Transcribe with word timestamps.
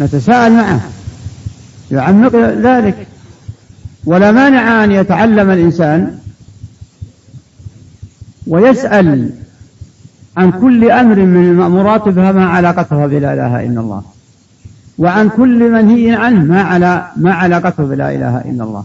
نتساءل 0.00 0.52
معه. 0.52 0.80
يعمق 1.90 2.36
ذلك. 2.36 3.06
ولا 4.04 4.32
مانع 4.32 4.84
أن 4.84 4.92
يتعلم 4.92 5.50
الإنسان 5.50 6.18
ويسأل 8.46 9.30
عن 10.36 10.50
كل 10.50 10.90
أمر 10.90 11.14
من 11.14 11.48
المأمورات 11.50 12.08
فما 12.08 12.46
علاقته 12.46 13.06
بلا 13.06 13.34
إله 13.34 13.64
إلا 13.64 13.80
الله. 13.80 14.02
وعن 14.98 15.28
كل 15.28 15.70
منهي 15.72 16.12
عنه 16.12 16.44
ما 16.44 16.62
على 16.62 17.08
ما 17.16 17.32
علاقته 17.32 17.84
بلا 17.84 18.14
إله 18.14 18.38
إلا 18.38 18.64
الله. 18.64 18.84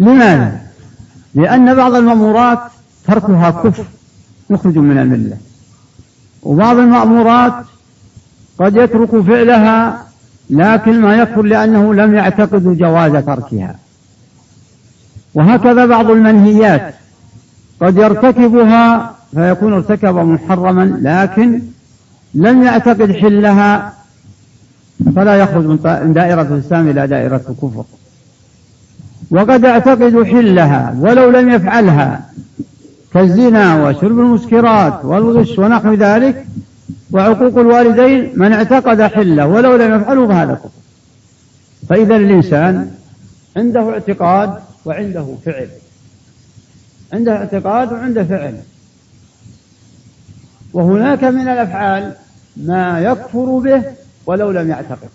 لماذا؟ 0.00 0.60
لأن 1.34 1.74
بعض 1.74 1.94
المأمورات 1.94 2.58
تركها 3.06 3.50
كفر. 3.50 3.84
مخرج 4.50 4.78
من 4.78 4.98
الملة. 4.98 5.36
وبعض 6.42 6.76
المأمورات 6.76 7.54
قد 8.60 8.76
يترك 8.76 9.20
فعلها 9.20 10.02
لكن 10.50 11.00
ما 11.00 11.16
يكفر 11.16 11.42
لأنه 11.42 11.94
لم 11.94 12.14
يعتقد 12.14 12.78
جواز 12.78 13.12
تركها. 13.12 13.74
وهكذا 15.34 15.86
بعض 15.86 16.10
المنهيات. 16.10 16.94
قد 17.82 17.96
يرتكبها 17.96 19.14
فيكون 19.34 19.72
ارتكب 19.72 20.14
محرما 20.14 20.98
لكن 21.02 21.62
لم 22.34 22.62
يعتقد 22.62 23.12
حلها 23.12 23.92
فلا 25.16 25.36
يخرج 25.36 25.66
من 25.66 26.12
دائرة 26.12 26.42
الإسلام 26.42 26.88
إلى 26.88 27.06
دائرة 27.06 27.40
الكفر. 27.50 27.84
وقد 29.30 29.64
يعتقد 29.64 30.22
حلها 30.22 30.94
ولو 30.98 31.30
لم 31.30 31.50
يفعلها 31.50 32.20
كالزنا 33.14 33.84
وشرب 33.84 34.18
المسكرات 34.18 35.04
والغش 35.04 35.58
ونحو 35.58 35.94
ذلك 35.94 36.46
وعقوق 37.10 37.58
الوالدين 37.58 38.32
من 38.36 38.52
اعتقد 38.52 39.02
حلة 39.02 39.46
ولو 39.46 39.76
لم 39.76 40.00
يفعله 40.00 40.28
فهذا 40.28 40.54
كفر 40.54 40.68
فإذا 41.88 42.16
الإنسان 42.16 42.90
عنده 43.56 43.90
اعتقاد 43.90 44.58
وعنده 44.84 45.34
فعل. 45.44 45.68
عنده 47.12 47.36
اعتقاد 47.36 47.92
وعنده 47.92 48.24
فعل. 48.24 48.60
وهناك 50.72 51.24
من 51.24 51.48
الأفعال 51.48 52.14
ما 52.56 53.00
يكفر 53.00 53.58
به 53.58 53.82
ولو 54.26 54.50
لم 54.50 54.70
يعتقد. 54.70 55.08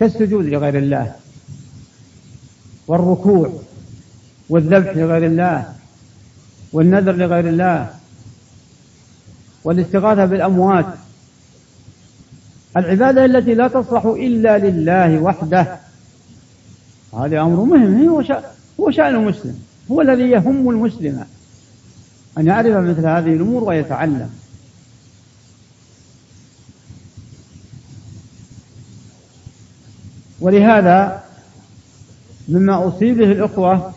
كالسجود 0.00 0.44
لغير 0.44 0.78
الله. 0.78 1.12
والركوع. 2.86 3.52
والذبح 4.48 4.96
لغير 4.96 5.26
الله. 5.26 5.72
والنذر 6.72 7.12
لغير 7.12 7.48
الله. 7.48 7.90
والاستغاثة 9.64 10.24
بالأموات. 10.24 10.86
العبادة 12.76 13.24
التي 13.24 13.54
لا 13.54 13.68
تصلح 13.68 14.04
إلا 14.04 14.58
لله 14.58 15.18
وحده. 15.18 15.78
هذا 17.14 17.40
أمر 17.40 17.64
مهم. 17.64 18.08
هو 18.08 18.42
هو 18.80 18.90
شأن 18.90 19.14
المسلم. 19.14 19.58
هو 19.90 20.00
الذي 20.00 20.30
يهم 20.30 20.70
المسلم 20.70 21.24
أن 22.38 22.46
يعرف 22.46 22.76
مثل 22.76 23.06
هذه 23.06 23.34
الأمور 23.34 23.64
ويتعلم. 23.64 24.30
ولهذا 30.40 31.24
مما 32.48 32.88
أصيب 32.88 33.18
به 33.18 33.32
الإخوة 33.32 33.94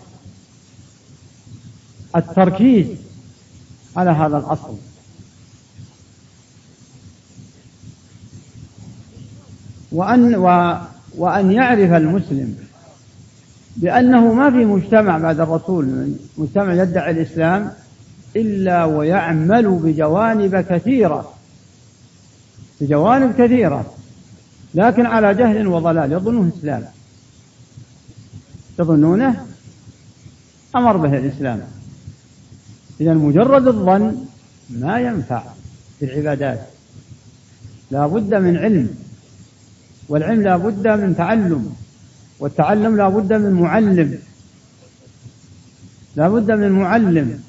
التركيز 2.15 2.87
على 3.95 4.11
هذا 4.11 4.37
الأصل. 4.37 4.77
وأن 9.91 10.35
و 10.35 10.77
وأن 11.17 11.51
يعرف 11.51 11.91
المسلم 11.91 12.55
بأنه 13.77 14.33
ما 14.33 14.49
في 14.49 14.65
مجتمع 14.65 15.17
بعد 15.17 15.39
الرسول 15.39 16.13
مجتمع 16.37 16.73
يدعي 16.73 17.11
الإسلام 17.11 17.71
إلا 18.35 18.85
ويعمل 18.85 19.69
بجوانب 19.69 20.55
كثيرة 20.55 21.33
بجوانب 22.81 23.33
كثيرة 23.37 23.93
لكن 24.75 25.05
على 25.05 25.33
جهل 25.33 25.67
وضلال 25.67 26.11
يظنونه 26.11 26.51
إسلام. 26.57 26.83
يظنونه 28.79 29.45
أمر 30.75 30.97
به 30.97 31.17
الإسلام. 31.17 31.61
إذا 33.01 33.13
مجرد 33.13 33.67
الظن 33.67 34.25
ما 34.69 34.99
ينفع 34.99 35.43
في 35.99 36.05
العبادات. 36.05 36.67
لا 37.91 38.07
بد 38.07 38.33
من 38.33 38.57
علم. 38.57 38.89
والعلم 40.09 40.41
لا 40.41 40.57
بد 40.57 40.87
من 40.87 41.15
تعلم 41.17 41.75
والتعلم 42.39 42.97
لا 42.97 43.09
بد 43.09 43.33
من 43.33 43.51
معلم. 43.51 44.19
لا 46.15 46.29
بد 46.29 46.51
من 46.51 46.71
معلم. 46.71 47.43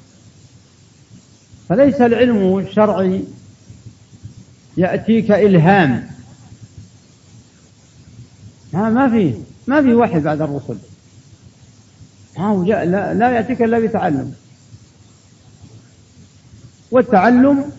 فليس 1.69 2.01
العلم 2.01 2.59
الشرعي 2.59 3.23
يأتيك 4.77 5.31
إلهام. 5.31 6.09
ما 8.73 8.89
ما 8.89 9.09
في 9.09 9.33
ما 9.67 9.81
في 9.81 9.93
وحي 9.93 10.19
بعد 10.19 10.41
الرسل. 10.41 10.77
ما 12.37 12.65
جاء 12.67 12.85
لا, 12.85 13.13
لا 13.13 13.29
يأتيك 13.29 13.61
إلا 13.61 13.79
بتعلم. 13.79 14.33
والتعلم 16.91 17.71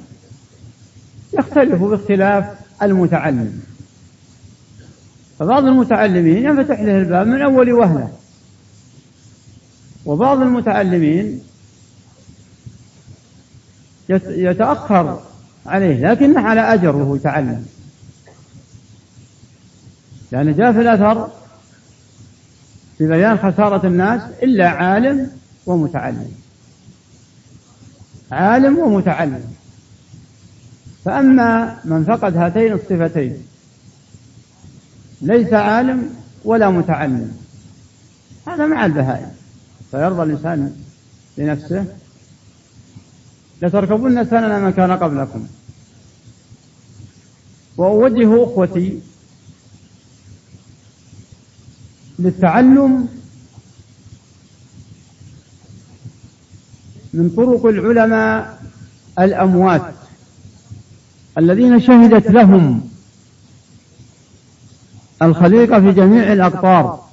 يختلف 1.39 1.83
باختلاف 1.83 2.45
المتعلم. 2.83 3.70
فبعض 5.41 5.65
المتعلمين 5.65 6.45
ينفتح 6.45 6.81
له 6.81 6.99
الباب 6.99 7.27
من 7.27 7.43
أول 7.43 7.73
وهلة. 7.73 8.13
وبعض 10.07 10.41
المتعلمين 10.41 11.41
يتأخر 14.29 15.23
عليه 15.67 16.11
لكنه 16.13 16.41
على 16.41 16.61
أجر 16.61 16.97
وهو 16.97 17.17
يتعلم. 17.17 17.67
لأن 20.33 20.57
جاء 20.57 20.73
في 20.73 20.81
الأثر 20.81 21.31
في 22.99 23.07
بيان 23.07 23.39
خسارة 23.39 23.87
الناس 23.87 24.23
إلا 24.43 24.69
عالم 24.69 25.31
ومتعلم. 25.67 26.33
عالم 28.33 28.79
ومتعلم. 28.79 29.45
فأما 31.05 31.79
من 31.85 32.05
فقد 32.05 32.37
هاتين 32.37 32.73
الصفتين 32.73 33.50
ليس 35.23 35.53
عالم 35.53 36.15
ولا 36.45 36.71
متعلم. 36.71 37.37
هذا 38.47 38.67
مع 38.67 38.87
البهائم. 38.87 39.31
فيرضى 39.91 40.23
الإنسان 40.23 40.77
لنفسه. 41.39 41.85
لتركبن 43.63 44.25
سنن 44.25 44.63
من 44.65 44.71
كان 44.73 44.93
قبلكم. 44.93 45.47
وأوجه 47.77 48.45
أخوتي 48.45 49.01
للتعلم 52.19 53.09
من 57.15 57.31
طرق 57.31 57.67
العلماء 57.67 58.63
الأموات 59.19 59.95
الذين 61.39 61.81
شهدت 61.81 62.31
لهم 62.31 62.90
الخليقة 65.23 65.81
في 65.81 65.93
جميع 65.93 66.33
الأقطار. 66.33 67.05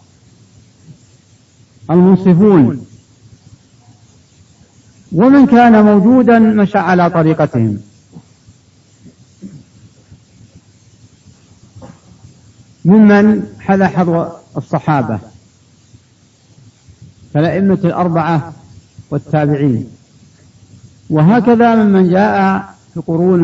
المنصفون. 1.89 2.85
ومن 5.11 5.45
كان 5.45 5.85
موجودا 5.85 6.39
مشى 6.39 6.77
على 6.77 7.09
طريقتهم. 7.09 7.81
ممن 12.85 13.43
حذا 13.59 13.87
حظو 13.87 14.25
الصحابة. 14.57 15.19
كالأئمة 17.33 17.79
الأربعة 17.83 18.53
والتابعين. 19.11 19.89
وهكذا 21.09 21.75
ممن 21.75 22.09
جاء 22.09 22.63
في 22.93 22.99
قرون 22.99 23.43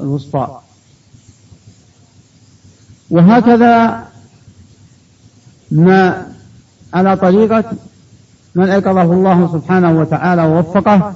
الوسطى. 0.00 0.60
وهكذا 3.10 4.04
ما 5.70 6.26
على 6.94 7.16
طريقة 7.16 7.64
من 8.54 8.68
أيقظه 8.68 9.02
الله 9.02 9.52
سبحانه 9.52 10.00
وتعالى 10.00 10.42
ووفقه 10.42 11.14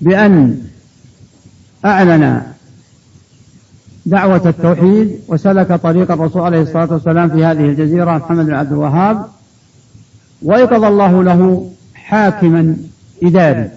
بأن 0.00 0.62
أعلن 1.84 2.42
دعوة 4.06 4.48
التوحيد 4.48 5.20
وسلك 5.28 5.72
طريق 5.72 6.10
الرسول 6.12 6.42
عليه 6.42 6.62
الصلاة 6.62 6.92
والسلام 6.92 7.30
في 7.30 7.44
هذه 7.44 7.60
الجزيرة 7.60 8.16
محمد 8.18 8.46
بن 8.46 8.54
عبد 8.54 8.72
الوهاب 8.72 9.26
وأيقظ 10.42 10.84
الله 10.84 11.22
له 11.22 11.70
حاكما 11.94 12.76
إداري 13.22 13.70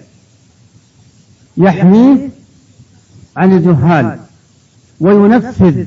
يحميه 1.56 2.28
عن 3.36 3.52
الجهال. 3.52 4.18
وينفذ. 5.00 5.84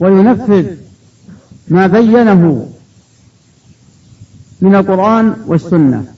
وينفذ 0.00 0.66
ما 1.68 1.86
بينه 1.86 2.72
من 4.60 4.74
القرآن 4.74 5.36
والسنة. 5.46 6.14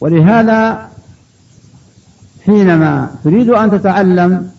ولهذا 0.00 0.90
حينما 2.46 3.14
تريد 3.24 3.48
أن 3.48 3.70
تتعلم 3.70 4.50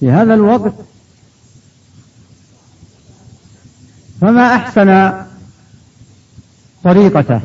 في 0.00 0.10
هذا 0.10 0.34
الوقت 0.34 0.74
فما 4.20 4.54
أحسن 4.54 5.12
طريقته 6.84 7.40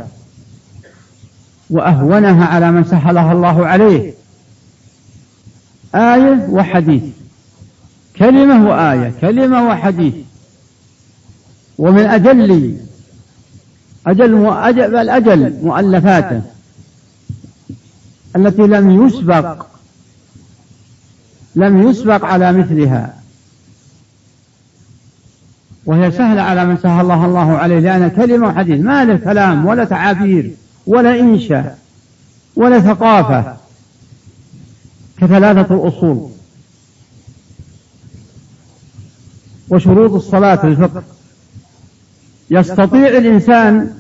وأهونها 1.70 2.46
على 2.46 2.72
من 2.72 2.84
سهلها 2.84 3.32
الله 3.32 3.68
عليه؟ 3.68 4.14
آية 5.96 6.48
وحديث. 6.50 7.04
كلمة 8.18 8.70
وآية 8.70 9.14
كلمة 9.22 9.68
وحديث. 9.68 10.14
ومن 11.78 12.06
أجل 12.06 12.78
أجل 14.08 14.46
أجل 14.46 14.96
الأجل 14.96 15.54
مؤلفاته. 15.64 16.42
التي 18.36 18.62
لم 18.62 19.06
يسبق 19.06 19.66
لم 21.56 21.90
يسبق 21.90 22.26
على 22.26 22.52
مثلها. 22.54 23.14
وهي 25.86 26.12
سهلة 26.12 26.42
على 26.42 26.66
من 26.66 26.78
سهل 26.78 27.02
الله 27.02 27.26
الله 27.26 27.58
عليه 27.58 27.80
لأن 27.80 28.10
كلمة 28.10 28.48
وحديث 28.48 28.82
ما 28.82 29.06
له 29.06 29.16
كلام 29.16 29.66
ولا 29.66 29.84
تعابير 29.84 30.52
ولا 30.88 31.20
إنشاء 31.20 31.78
ولا 32.56 32.80
ثقافة. 32.80 33.65
كثلاثة 35.18 35.76
الأصول. 35.76 36.30
وشروط 39.70 40.14
الصلاة 40.14 40.56
في 40.56 40.68
الفقه. 40.68 41.04
يستطيع 42.50 43.08
الإنسان 43.08 43.94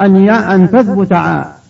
أن 0.00 0.28
أن 0.28 0.70
تثبت 0.70 1.12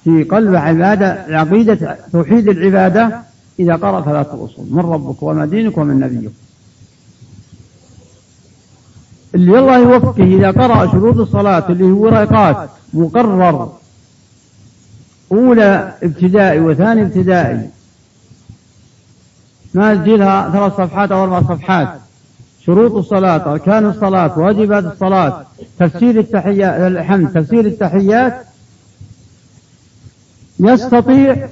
في 0.04 0.24
قلب 0.24 0.54
عبادة 0.54 1.24
عقيدة 1.28 1.98
توحيد 2.12 2.48
العبادة 2.48 3.20
إذا 3.58 3.74
قرأ 3.74 4.00
ثلاثة 4.00 4.34
الأصول. 4.34 4.66
من 4.70 4.78
ربك 4.78 5.22
وما 5.22 5.46
دينك 5.46 5.78
ومن 5.78 6.00
نبيك. 6.00 6.32
اللي 9.34 9.58
الله 9.58 9.78
يوفقه 9.78 10.24
إذا 10.24 10.50
قرأ 10.50 10.86
شروط 10.86 11.16
الصلاة 11.16 11.68
اللي 11.68 11.84
هو 11.84 12.04
ورقات 12.04 12.70
مقرر. 12.94 13.72
أولى 15.32 15.94
ابتدائي 16.02 16.60
وثاني 16.60 17.02
ابتدائي. 17.02 17.70
ما 19.74 19.94
تجيلها 19.94 20.50
ثلاث 20.50 20.72
صفحات 20.72 21.12
أو 21.12 21.24
أربع 21.24 21.42
صفحات. 21.42 21.88
شروط 22.66 22.92
الصلاة 22.92 23.52
أركان 23.52 23.86
الصلاة 23.86 24.38
واجبات 24.38 24.84
الصلاة 24.84 25.46
تفسير 25.78 26.20
التحيات 26.20 26.80
الحمد 26.80 27.32
تفسير 27.32 27.66
التحيات. 27.66 28.46
يستطيع 30.60 31.48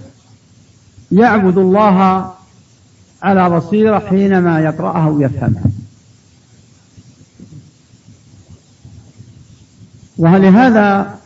يعبد 1.12 1.58
الله 1.58 2.30
على 3.22 3.50
بصيرة 3.50 3.98
حينما 3.98 4.60
يقرأها 4.60 5.08
ويفهمها 5.08 5.64
ولهذا 10.18 11.18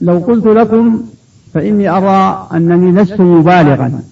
لو 0.00 0.18
قلت 0.18 0.46
لكم 0.46 1.04
فإني 1.54 1.88
أرى 1.88 2.48
أنني 2.52 3.02
لست 3.02 3.20
مبالغا. 3.20 4.02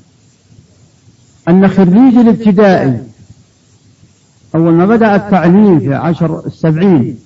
أن 1.49 1.69
خريج 1.69 2.17
الابتدائي 2.17 3.03
أول 4.55 4.73
ما 4.73 4.87
بدأ 4.87 5.17
التعليم 5.17 5.81
في 5.81 5.95
عشر 5.95 6.47
السبعين 6.47 7.19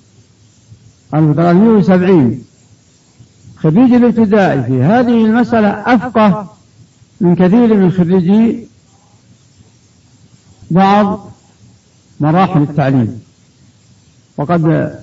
1370 1.13 2.43
خريج 3.57 3.93
الابتدائي 3.93 4.63
في 4.63 4.83
هذه 4.83 5.25
المسألة 5.25 5.67
أفقه 5.67 6.47
من 7.21 7.35
كثير 7.35 7.73
من 7.73 7.91
خريجي 7.91 8.67
بعض 10.71 11.31
مراحل 12.19 12.61
التعليم. 12.61 13.21
وقد 14.37 14.95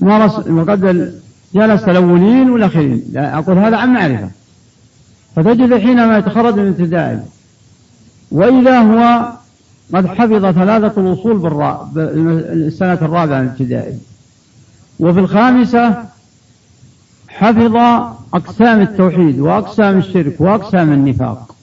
مارس 0.00 0.48
وقد 0.48 1.20
جلس 1.56 1.82
الأولين 1.84 2.50
والأخيرين 2.50 3.02
أقول 3.16 3.58
هذا 3.58 3.76
عن 3.76 3.92
معرفة. 3.92 4.30
فتجد 5.36 5.78
حينما 5.78 6.18
يتخرج 6.18 6.54
من 6.54 6.62
الابتدائي 6.62 7.20
وإذا 8.30 8.80
هو 8.80 9.32
قد 9.94 10.06
حفظ 10.06 10.46
ثلاثة 10.46 11.00
الأصول 11.00 11.38
بالسنة 11.92 12.92
الرابعة 12.92 13.40
من 13.40 13.46
الابتدائي 13.46 13.98
وفي 15.00 15.20
الخامسة 15.20 16.04
حفظ 17.28 17.76
أقسام 18.34 18.80
التوحيد 18.80 19.40
وأقسام 19.40 19.98
الشرك 19.98 20.40
وأقسام 20.40 20.92
النفاق 20.92 21.54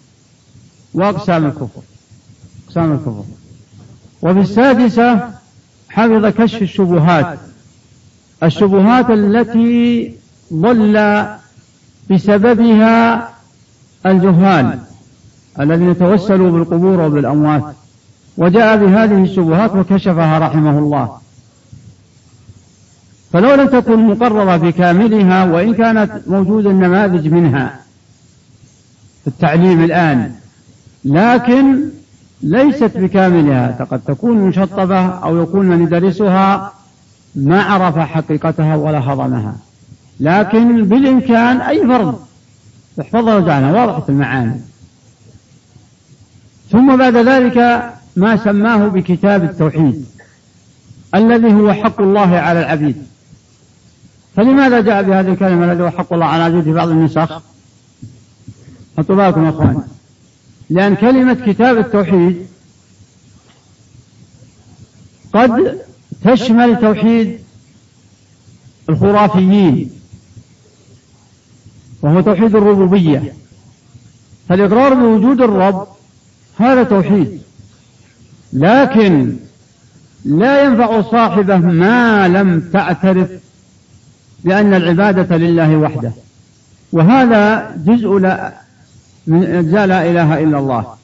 وأقسام 0.93 1.45
الكفر 1.45 1.81
أقسام 2.67 2.91
الكفر. 2.91 3.23
وفي 4.21 4.39
السادسة 4.39 5.29
حفظ 5.89 6.25
كشف 6.25 6.61
الشبهات 6.61 7.39
الشبهات 8.43 9.09
التي 9.09 10.13
ضل 10.53 11.25
بسببها 12.11 13.29
الجهال 14.05 14.79
الذين 15.59 15.97
توسلوا 15.97 16.51
بالقبور 16.51 16.99
وبالأموات 16.99 17.63
وجاء 18.37 18.77
بهذه 18.77 19.23
الشبهات 19.23 19.75
وكشفها 19.75 20.39
رحمه 20.39 20.79
الله. 20.79 21.17
فلو 23.33 23.53
لم 23.53 23.67
تكن 23.67 24.07
مقررة 24.07 24.57
بكاملها 24.57 25.45
وإن 25.45 25.73
كانت 25.73 26.11
موجودة 26.27 26.71
نماذج 26.71 27.27
منها 27.27 27.79
في 29.21 29.27
التعليم 29.27 29.83
الآن 29.83 30.31
لكن 31.05 31.89
ليست 32.41 32.97
بكاملها. 32.97 33.87
قد 33.91 33.99
تكون 33.99 34.37
مشطبة 34.37 34.99
أو 34.99 35.41
يكون 35.41 35.65
من 35.65 35.83
يدرسها 35.83 36.73
ما 37.35 37.63
عرف 37.63 37.97
حقيقتها 37.97 38.75
ولا 38.75 38.99
هضمها. 38.99 39.55
لكن 40.19 40.85
بالإمكان 40.85 41.61
أي 41.61 41.87
فرد 41.87 42.15
يحفظها 42.97 43.35
وجعلها 43.35 43.71
واضحة 43.71 44.03
المعاني. 44.09 44.61
ثم 46.71 46.97
بعد 46.97 47.15
ذلك 47.15 47.57
ما 48.15 48.37
سماه 48.37 48.87
بكتاب 48.87 49.43
التوحيد. 49.43 50.05
الذي 51.15 51.53
هو 51.53 51.73
حق 51.73 52.01
الله 52.01 52.37
على 52.37 52.59
العبيد. 52.59 52.95
فلماذا 54.35 54.81
جاء 54.81 55.03
بهذه 55.03 55.31
الكلمة 55.31 55.71
الذي 55.71 55.83
هو 55.83 55.89
حق 55.89 56.13
الله 56.13 56.25
على 56.25 56.47
العبيد 56.47 56.63
في 56.63 56.73
بعض 56.73 56.89
النسخ؟ 56.89 57.41
حطوا 58.97 59.15
بالكم 59.15 59.45
يا 59.45 59.49
أخوان. 59.49 59.83
لأن 60.69 60.95
كلمة 60.95 61.33
كتاب 61.33 61.77
التوحيد 61.77 62.47
قد 65.33 65.81
تشمل 66.23 66.79
توحيد 66.79 67.39
الخرافيين 68.89 69.91
وهو 72.01 72.21
توحيد 72.21 72.55
الربوبية. 72.55 73.33
فالإقرار 74.49 74.93
بوجود 74.93 75.41
الرب 75.41 75.87
هذا 76.57 76.83
توحيد. 76.83 77.41
لكن 78.53 79.35
لا 80.25 80.63
ينفع 80.63 81.01
صاحبه 81.01 81.57
ما 81.57 82.27
لم 82.27 82.69
تعترف 82.73 83.29
بأن 84.43 84.73
العبادة 84.73 85.37
لله 85.37 85.77
وحده. 85.77 86.11
وهذا 86.91 87.75
جزء 87.77 88.17
لا 88.17 88.53
من 89.27 89.43
أجزاء 89.43 89.85
لا 89.85 90.11
إله 90.11 90.43
إلا 90.43 90.59
الله. 90.59 90.95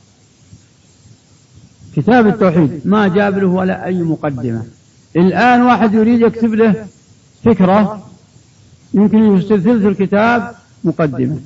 كتاب 1.95 2.27
التوحيد 2.27 2.81
ما 2.85 3.07
جاب 3.07 3.37
له 3.37 3.47
ولا 3.47 3.85
أي 3.85 4.01
مقدمة. 4.01 4.78
الآن 5.15 5.61
واحد 5.61 5.93
يريد 5.93 6.21
يكتب 6.21 6.53
له 6.53 6.85
فكرة 7.45 8.03
يمكن 8.93 9.17
يرسل 9.17 9.63
ثلث 9.63 9.85
الكتاب 9.85 10.55
مقدمة 10.83 11.39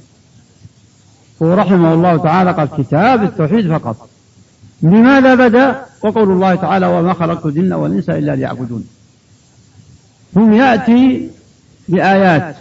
هو 1.41 1.53
رحمه 1.53 1.93
الله 1.93 2.17
تعالى 2.17 2.51
قال 2.51 2.69
كتاب 2.77 3.23
التوحيد 3.23 3.77
فقط. 3.77 4.09
لماذا 4.81 5.35
بدأ؟ 5.35 5.85
وقول 6.03 6.31
الله 6.31 6.55
تعالى 6.55 6.87
وما 6.87 7.13
خلقت 7.13 7.45
الجن 7.45 7.73
والإنس 7.73 8.09
إلا 8.09 8.35
ليعبدون. 8.35 8.87
ثم 10.33 10.53
يأتي 10.53 11.29
بآيات 11.89 12.55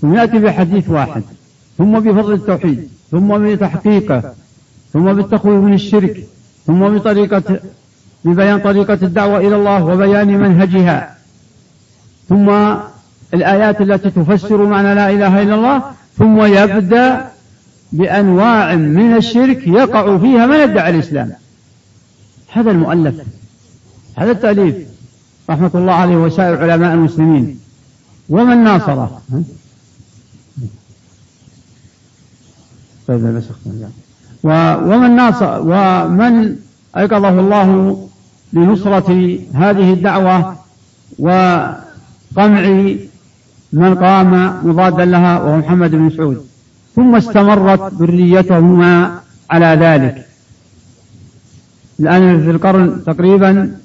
ثم 0.00 0.14
يأتي 0.14 0.38
بحديث 0.38 0.88
واحد. 0.88 1.22
ثم 1.78 2.00
بفضل 2.00 2.32
التوحيد 2.32 2.88
ثم 3.10 3.38
بتحقيقه 3.38 4.34
ثم 4.92 5.12
بالتخويف 5.12 5.64
من 5.64 5.74
الشرك 5.74 6.26
ثم 6.66 6.88
بطريقة 6.88 7.60
ببيان 8.24 8.60
طريقة 8.60 8.98
الدعوة 9.02 9.38
إلى 9.38 9.56
الله 9.56 9.84
وبيان 9.84 10.28
منهجها. 10.28 11.16
ثم 12.28 12.50
الآيات 13.34 13.80
التي 13.80 14.10
تفسر 14.10 14.66
معنى 14.66 14.94
لا 14.94 15.10
إله 15.10 15.42
إلا 15.42 15.54
الله 15.54 15.82
ثم 16.18 16.44
يبدأ 16.44 17.30
بأنواع 17.92 18.74
من 18.74 19.16
الشرك 19.16 19.66
يقع 19.66 20.18
فيها 20.18 20.46
من 20.46 20.56
يدعي 20.56 20.90
الإسلام. 20.90 21.32
هذا 22.52 22.70
المؤلف 22.70 23.14
هذا 24.16 24.30
التأليف 24.30 24.76
رحمة 25.50 25.70
الله 25.74 25.92
عليه 25.92 26.16
وسائر 26.16 26.70
علماء 26.70 26.94
المسلمين. 26.94 27.60
ومن 28.28 28.64
ناصره؟ 28.64 29.22
طيب، 33.08 33.42
ومن 34.44 35.16
ناصر 35.16 35.60
ومن 35.60 36.56
أيقظه 36.96 37.40
الله 37.40 38.08
لنصرة 38.52 39.38
هذه 39.54 39.92
الدعوة 39.92 40.56
وقمع 41.18 42.62
من 43.72 43.94
قام 43.94 44.60
مضادا 44.68 45.04
لها 45.04 45.40
وهو 45.40 45.56
محمد 45.56 45.90
بن 45.90 45.98
مسعود. 45.98 46.46
ثم 46.96 47.16
استمرت 47.16 47.94
ذريتهما 47.94 49.20
على 49.50 49.66
ذلك. 49.66 50.26
الآن 52.00 52.42
في 52.44 52.50
القرن 52.50 53.04
تقريبا 53.04 53.76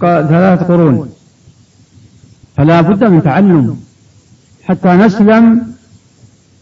ثلاثة 0.00 0.66
قرون. 0.66 1.10
فلا 2.56 2.80
بد 2.80 3.04
من 3.04 3.22
تعلم. 3.22 3.76
حتى 4.64 4.88
نسلم 4.88 5.72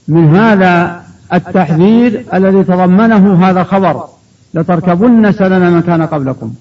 من 0.08 0.36
هذا 0.36 1.02
التحذير 1.34 2.24
الذي 2.34 2.64
تضمنه 2.64 3.48
هذا 3.50 3.60
الخبر. 3.60 4.08
لتركبن 4.54 5.32
سنن 5.32 5.72
من 5.72 5.82
كان 5.82 6.02
قبلكم. 6.02 6.52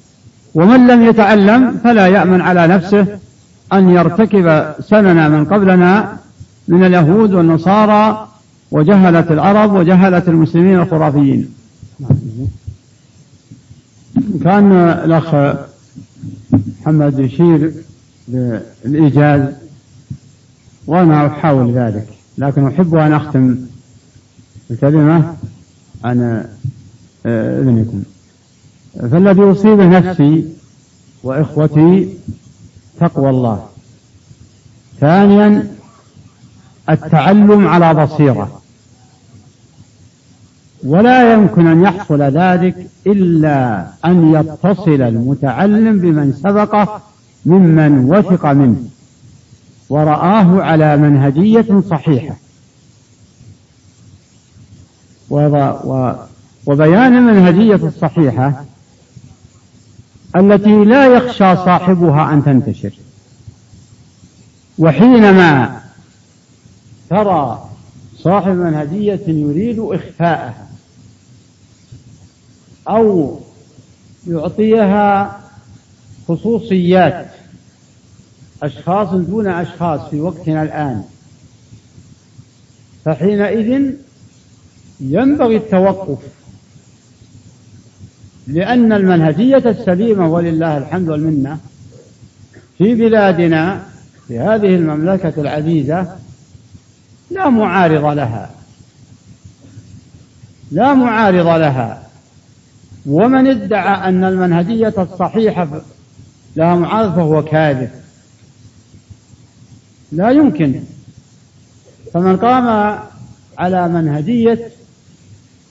ومن 0.55 0.87
لم 0.87 1.01
يتعلم 1.01 1.77
فلا 1.83 2.07
يأمن 2.07 2.41
على 2.41 2.67
نفسه 2.67 3.07
أن 3.73 3.89
يرتكب 3.89 4.73
سنن 4.79 5.31
من 5.31 5.45
قبلنا 5.45 6.17
من 6.67 6.83
اليهود 6.83 7.33
والنصارى 7.33 8.27
وجهلة 8.71 9.25
العرب 9.31 9.73
وجهلة 9.73 10.23
المسلمين 10.27 10.79
الخرافيين 10.79 11.49
كان 14.43 14.71
الأخ 15.05 15.55
محمد 16.81 17.19
يشير 17.19 17.73
بالإيجاز 18.27 19.49
وأنا 20.87 21.27
أحاول 21.27 21.71
ذلك 21.71 22.07
لكن 22.37 22.67
أحب 22.67 22.95
أن 22.95 23.13
أختم 23.13 23.57
الكلمة. 24.71 25.33
عن 26.03 26.45
آه، 27.25 27.59
إذنكم 27.59 28.03
فالذي 29.11 29.41
يصيب 29.41 29.79
نفسي 29.79 30.45
وإخوتي 31.23 32.17
تقوى 32.99 33.29
الله. 33.29 33.67
ثانيا 34.99 35.75
التعلم 36.89 37.67
على 37.67 37.93
بصيرة. 37.93 38.61
ولا 40.83 41.33
يمكن 41.33 41.67
أن 41.67 41.81
يحصل 41.81 42.21
ذلك 42.21 42.87
إلا 43.07 43.87
أن 44.05 44.33
يتصل 44.33 45.01
المتعلم 45.01 45.99
بمن 45.99 46.33
سبقه 46.33 47.01
ممن 47.45 48.05
وثق 48.05 48.45
منه 48.45 48.83
ورآه 49.89 50.61
على 50.61 50.97
منهجية 50.97 51.81
صحيحة. 51.89 52.35
وبيان 56.65 57.17
المنهجية 57.17 57.87
الصحيحة 57.87 58.65
التي 60.35 60.85
لا 60.85 61.05
يخشى 61.05 61.55
صاحبها 61.55 62.33
أن 62.33 62.43
تنتشر. 62.43 62.93
وحينما 64.79 65.81
ترى 67.09 67.69
صاحب 68.17 68.51
منهجية 68.51 69.21
يريد 69.27 69.79
إخفاءها 69.79 70.67
أو 72.87 73.39
يعطيها 74.27 75.39
خصوصيات 76.27 77.27
أشخاص 78.63 79.09
دون 79.09 79.47
أشخاص 79.47 80.09
في 80.09 80.21
وقتنا 80.21 80.63
الآن 80.63 81.03
فحينئذ 83.05 83.93
ينبغي 84.99 85.57
التوقف 85.57 86.17
لأن 88.47 88.93
المنهجية 88.93 89.63
السليمة 89.65 90.27
ولله 90.29 90.77
الحمد 90.77 91.09
والمنة 91.09 91.59
في 92.77 92.95
بلادنا 92.95 93.83
في 94.27 94.39
هذه 94.39 94.75
المملكة 94.75 95.33
العزيزة 95.41 96.15
لا 97.31 97.49
معارض 97.49 98.05
لها. 98.05 98.51
لا 100.71 100.93
معارض 100.93 101.47
لها. 101.47 102.03
ومن 103.05 103.47
ادعى 103.47 104.09
أن 104.09 104.23
المنهجية 104.23 104.93
الصحيحة 104.97 105.81
لها 106.55 106.75
معارض 106.75 107.15
فهو 107.15 107.43
كاذب. 107.43 107.89
لا 110.11 110.31
يمكن. 110.31 110.83
فمن 112.13 112.37
قام 112.37 112.99
على 113.57 113.89
منهجية 113.89 114.69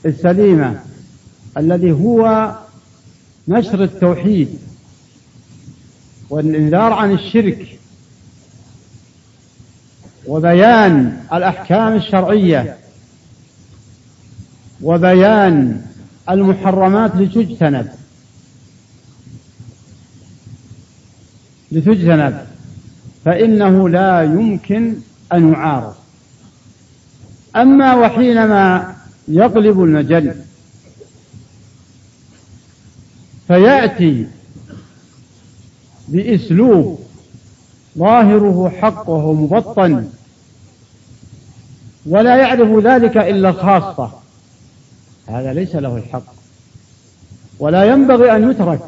السليمة 0.07 0.81
الذي 1.57 1.93
هو 1.93 2.53
نشر 3.49 3.85
التوحيد 3.85 4.59
والإنذار 6.31 6.93
عن 6.93 7.13
الشرك 7.13 7.79
وبيان 10.27 11.21
الأحكام 11.33 11.97
الشرعية 11.97 12.77
وبيان 14.83 15.83
المحرمات 16.31 17.17
لتجتنب 17.17 17.89
لتجتنب 21.73 22.47
فإنه 23.25 23.89
لا 23.89 24.23
يمكن 24.23 24.95
أن 25.33 25.53
يعارض. 25.53 25.95
أما 27.57 27.95
وحينما 27.95 28.95
يقلب 29.29 29.83
المجل 29.83 30.35
فيأتي 33.49 34.27
بأسلوب 36.09 37.01
ظاهره 37.99 38.73
حق 38.81 39.09
وهو 39.09 39.35
مبطن 39.35 40.09
ولا 42.07 42.37
يعرف 42.37 42.85
ذلك 42.85 43.17
إلا 43.17 43.49
الخاصة 43.49 44.11
هذا 45.27 45.53
ليس 45.53 45.75
له 45.77 45.97
الحق. 45.97 46.35
ولا 47.59 47.85
ينبغي 47.85 48.37
أن 48.37 48.51
يترك. 48.51 48.81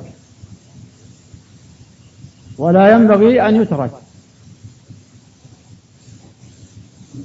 ولا 2.58 2.92
ينبغي 2.92 3.48
أن 3.48 3.62
يترك. 3.62 3.90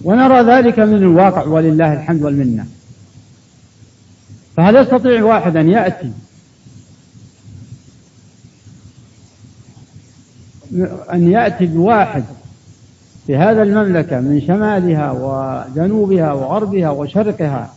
ونرى 0.03 0.41
ذلك 0.41 0.79
من 0.79 0.97
الواقع 0.97 1.43
ولله 1.43 1.93
الحمد 1.93 2.21
والمنة. 2.21 2.67
فهل 4.57 4.75
يستطيع 4.75 5.23
واحد 5.23 5.57
أن 5.57 5.69
يأتي 5.69 6.11
أن 11.13 11.31
يأتي 11.31 11.65
بواحد 11.65 12.23
في 13.27 13.35
هذا 13.35 13.63
المملكة 13.63 14.19
من 14.19 14.41
شمالها 14.41 15.11
وجنوبها 15.11 16.33
وغربها 16.33 16.89
وشرقها 16.89 17.73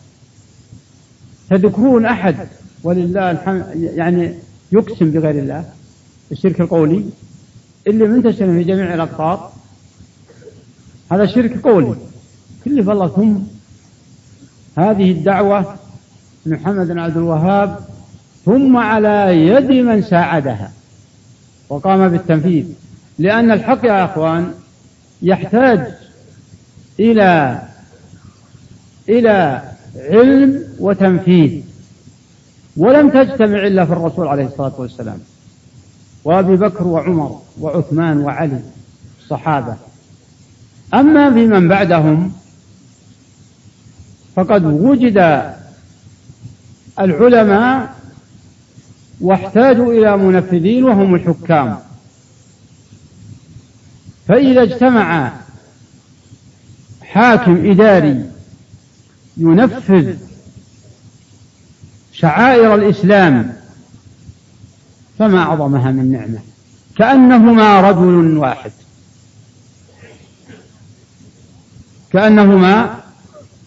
تذكرون 1.51 2.07
أحد 2.07 2.37
ولله 2.85 3.31
الحمد 3.31 3.67
يعني 3.75 4.35
يقسم 4.73 5.11
بغير 5.11 5.43
الله 5.43 5.65
الشرك 6.33 6.61
القولي؟ 6.61 7.05
اللي 7.87 8.07
منتشر 8.07 8.47
في 8.47 8.65
جميع 8.65 8.95
الأقطار؟ 8.95 9.53
هذا 11.13 11.27
شرك 11.27 11.61
قولي. 11.61 11.95
كلف 12.65 12.91
الله 12.91 13.09
ثم 13.09 13.35
هذه 14.79 15.11
الدعوة 15.11 15.75
محمد 16.47 16.89
بن 16.89 16.99
عبد 16.99 17.17
الوهاب 17.17 17.79
ثم 18.45 18.77
على 18.77 19.47
يد 19.47 19.71
من 19.71 20.03
ساعدها 20.03 20.73
وقام 21.69 22.09
بالتنفيذ. 22.09 22.67
لأن 23.19 23.51
الحق 23.51 23.85
يا 23.85 24.05
أخوان 24.05 24.55
يحتاج 25.23 25.81
إلى 27.01 27.63
إلى 29.09 29.63
علم 29.97 30.65
وتنفيذ 30.79 31.63
ولم 32.77 33.09
تجتمع 33.11 33.67
إلا 33.67 33.85
في 33.85 33.93
الرسول 33.93 34.27
عليه 34.29 34.47
الصلاة 34.47 34.73
والسلام. 34.79 35.19
وأبي 36.25 36.57
بكر 36.57 36.87
وعمر 36.87 37.41
وعثمان 37.61 38.19
وعلي 38.19 38.61
الصحابة 39.23 39.77
أما 40.95 41.33
في 41.33 41.47
من 41.47 41.69
بعدهم 41.69 42.33
فقد 44.37 44.65
وجد 44.65 45.51
العلماء 47.01 47.95
واحتاجوا 49.21 49.93
إلى 49.93 50.17
منفذين 50.17 50.85
وهم 50.85 51.15
الحكام. 51.15 51.79
فإذا 54.29 54.63
اجتمع 54.63 55.33
حاكم 57.03 57.71
إداري 57.71 58.31
ينفذ 59.37 60.17
شعائر 62.13 62.75
الإسلام 62.75 63.57
فما 65.19 65.39
أعظمها 65.39 65.91
من 65.91 66.13
نعمة 66.13 66.39
كأنهما 66.97 67.81
رجل 67.81 68.37
واحد. 68.37 68.73
كأنهما 72.13 73.01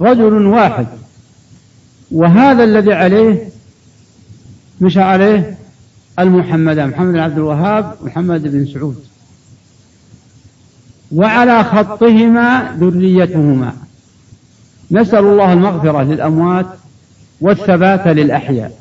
رجل 0.02 0.46
واحد. 0.46 0.88
وهذا 2.12 2.64
الذي 2.64 2.94
عليه 2.94 3.50
مشى 4.82 5.02
عليه 5.02 5.58
المحمدان 6.20 6.90
محمد 6.90 7.14
بن 7.14 7.20
عبد 7.20 7.38
الوهاب 7.38 7.96
محمد 8.02 8.42
بن 8.42 8.66
سعود. 8.74 9.07
وعلى 11.16 11.64
خطهما 11.64 12.76
ذريتهما. 12.80 13.74
نسأل 14.92 15.20
الله 15.20 15.54
المغفرة 15.54 16.04
للأموات 16.04 16.66
والثبات 17.42 18.08
للأحياء 18.08 18.72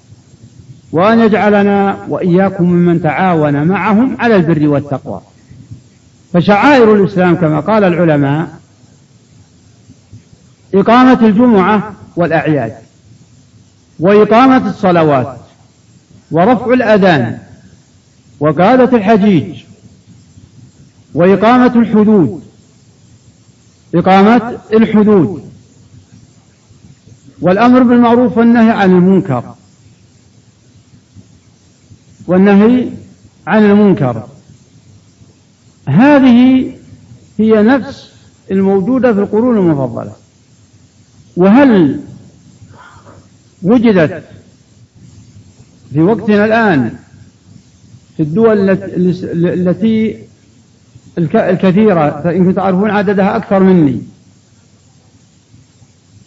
وأن 0.92 1.21
يجعلنا 1.21 1.97
وإياكم 2.09 2.64
ممن 2.64 3.02
تعاون 3.02 3.64
معهم 3.64 4.16
على 4.21 4.37
البر 4.37 4.68
والتقوى. 4.68 5.21
فشعائر 6.33 6.95
الإسلام 6.95 7.35
كما 7.35 7.61
قال 7.61 7.85
العلماء 7.85 8.49
إقامة 10.75 11.26
الجمعة 11.26 11.92
والأعياد 12.16 12.73
وإقامة 14.00 14.71
الصلوات 14.71 15.37
ورفع 16.30 16.73
الأذان 16.73 17.38
وقادة 18.40 18.97
الحجيج 18.97 19.65
وإقامة 21.16 21.76
الحدود. 21.76 22.42
إقامة 23.94 24.58
الحدود. 24.73 25.50
والأمر 27.40 27.82
بالمعروف 27.82 28.38
والنهي 28.38 28.70
عن 28.70 28.90
المنكر. 28.90 29.54
والنهي 32.26 32.88
عن 33.46 33.64
المنكر. 33.64 34.26
هذه 35.88 36.73
هي 37.38 37.62
نفس 37.62 38.11
الموجودة 38.50 39.12
في 39.12 39.20
القرون 39.20 39.56
المفضلة. 39.56 40.12
وهل 41.37 42.00
وجدت 43.62 44.25
في 45.92 46.00
وقتنا 46.00 46.44
الآن 46.44 46.96
في 48.16 48.23
الدول 48.23 48.70
التي 49.35 50.25
الكثيرة 51.18 52.20
فإنكم 52.25 52.52
تعرفون 52.52 52.90
عددها 52.90 53.37
أكثر 53.37 53.61
مني. 53.61 54.02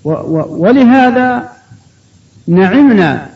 ولهذا 0.04 1.50
نعمنا 2.48 3.30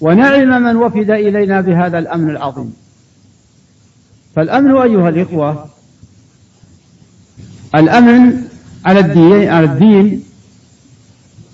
ونعم 0.00 0.62
من 0.62 0.76
وفد 0.76 1.10
إلينا 1.10 1.60
بهذا 1.60 1.98
الأمن 1.98 2.30
العظيم. 2.30 2.72
فالأمن 4.36 4.76
أيها 4.76 5.08
الإخوة 5.08 5.66
الأمن 7.74 8.44
على 8.84 9.00
الدين, 9.00 9.48
على 9.48 9.64
الدين 9.66 10.24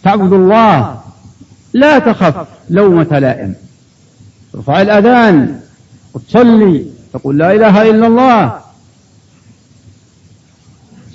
تعبد 0.02 0.32
الله 0.32 1.00
لا 1.72 1.98
تخف 1.98 2.46
لومة 2.70 3.18
لائم. 3.18 3.54
ترفع 4.52 4.82
الأذان 4.82 5.60
وتصلي 6.14 6.93
تقول 7.14 7.38
لا 7.38 7.52
إله 7.52 7.82
إلا 7.90 8.06
الله. 8.06 8.60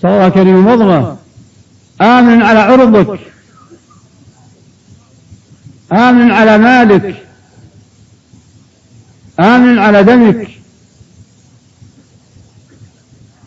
صلى 0.02 0.32
كريم 0.32 0.66
مضغة. 0.66 1.18
آمن 2.02 2.42
على 2.42 2.60
عرضك. 2.60 3.20
آمن 5.92 6.32
على 6.32 6.58
مالك. 6.58 7.26
آمن 9.40 9.80
على 9.80 10.04
دمك. 10.04 10.48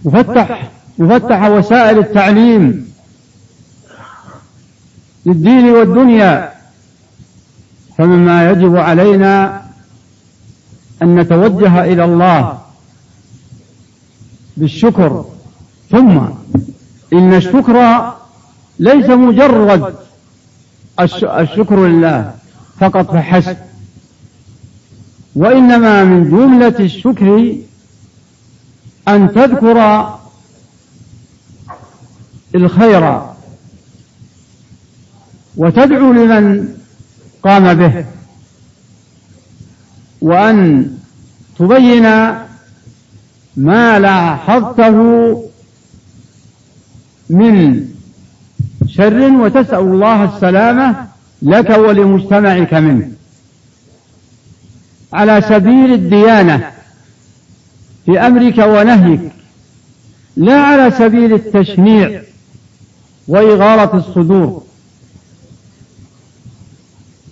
مفتح 0.04 0.70
مفتح 0.98 1.44
وسائل 1.44 1.98
التعليم. 1.98 2.92
للدين 5.26 5.64
والدنيا. 5.70 6.52
فمما 7.98 8.50
يجب 8.50 8.76
علينا 8.76 9.61
أن 11.02 11.20
نتوجه 11.20 11.84
إلى 11.84 12.04
الله 12.04 12.58
بالشكر. 14.56 15.24
ثم 15.90 16.18
إن 17.12 17.34
الشكر 17.34 18.08
ليس 18.78 19.10
مجرد 19.10 19.94
الشكر 21.00 21.86
لله 21.86 22.34
فقط 22.80 23.10
فحسب. 23.12 23.56
وإنما 25.34 26.04
من 26.04 26.30
جملة 26.30 26.76
الشكر 26.80 27.56
أن 29.08 29.32
تذكر 29.32 30.08
الخير 32.54 33.22
وتدعو 35.56 36.12
لمن 36.12 36.68
قام 37.42 37.74
به. 37.74 38.04
وأن 40.22 40.90
تبين 41.58 42.02
ما 43.56 43.98
لاحظته 43.98 44.96
من 47.30 47.88
شر 48.86 49.32
وتسأل 49.32 49.78
الله 49.78 50.36
السلامة 50.36 51.06
لك 51.42 51.70
ولمجتمعك 51.70 52.74
منه. 52.74 53.08
على 55.12 55.40
سبيل 55.40 55.92
الديانة 55.92 56.70
في 58.06 58.20
أمرك 58.20 58.58
ونهيك 58.58 59.32
لا 60.36 60.60
على 60.60 60.90
سبيل 60.90 61.32
التشنيع 61.32 62.22
وإغارة 63.28 63.96
الصدور. 63.96 64.62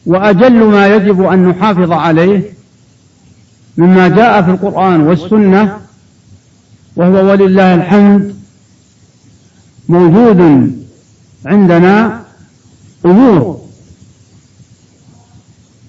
وأجل 0.07 0.65
ما 0.65 0.87
يجب 0.87 1.23
أن 1.23 1.49
نحافظ 1.49 1.93
عليه 1.93 2.60
مما 3.81 4.09
جاء 4.09 4.43
في 4.43 4.51
القرآن 4.51 5.01
والسنة 5.01 5.79
وهو 6.97 7.31
ولله 7.31 7.75
الحمد 7.75 8.37
موجود 9.89 10.71
عندنا 11.47 12.23
أمور 13.07 13.61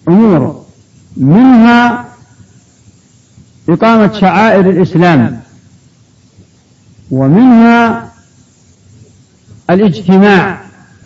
أمور 0.07 0.65
منها 1.17 2.05
إقامة 3.69 4.13
شعائر 4.19 4.69
الإسلام 4.69 5.41
ومنها 7.11 8.11
الاجتماع 9.69 10.61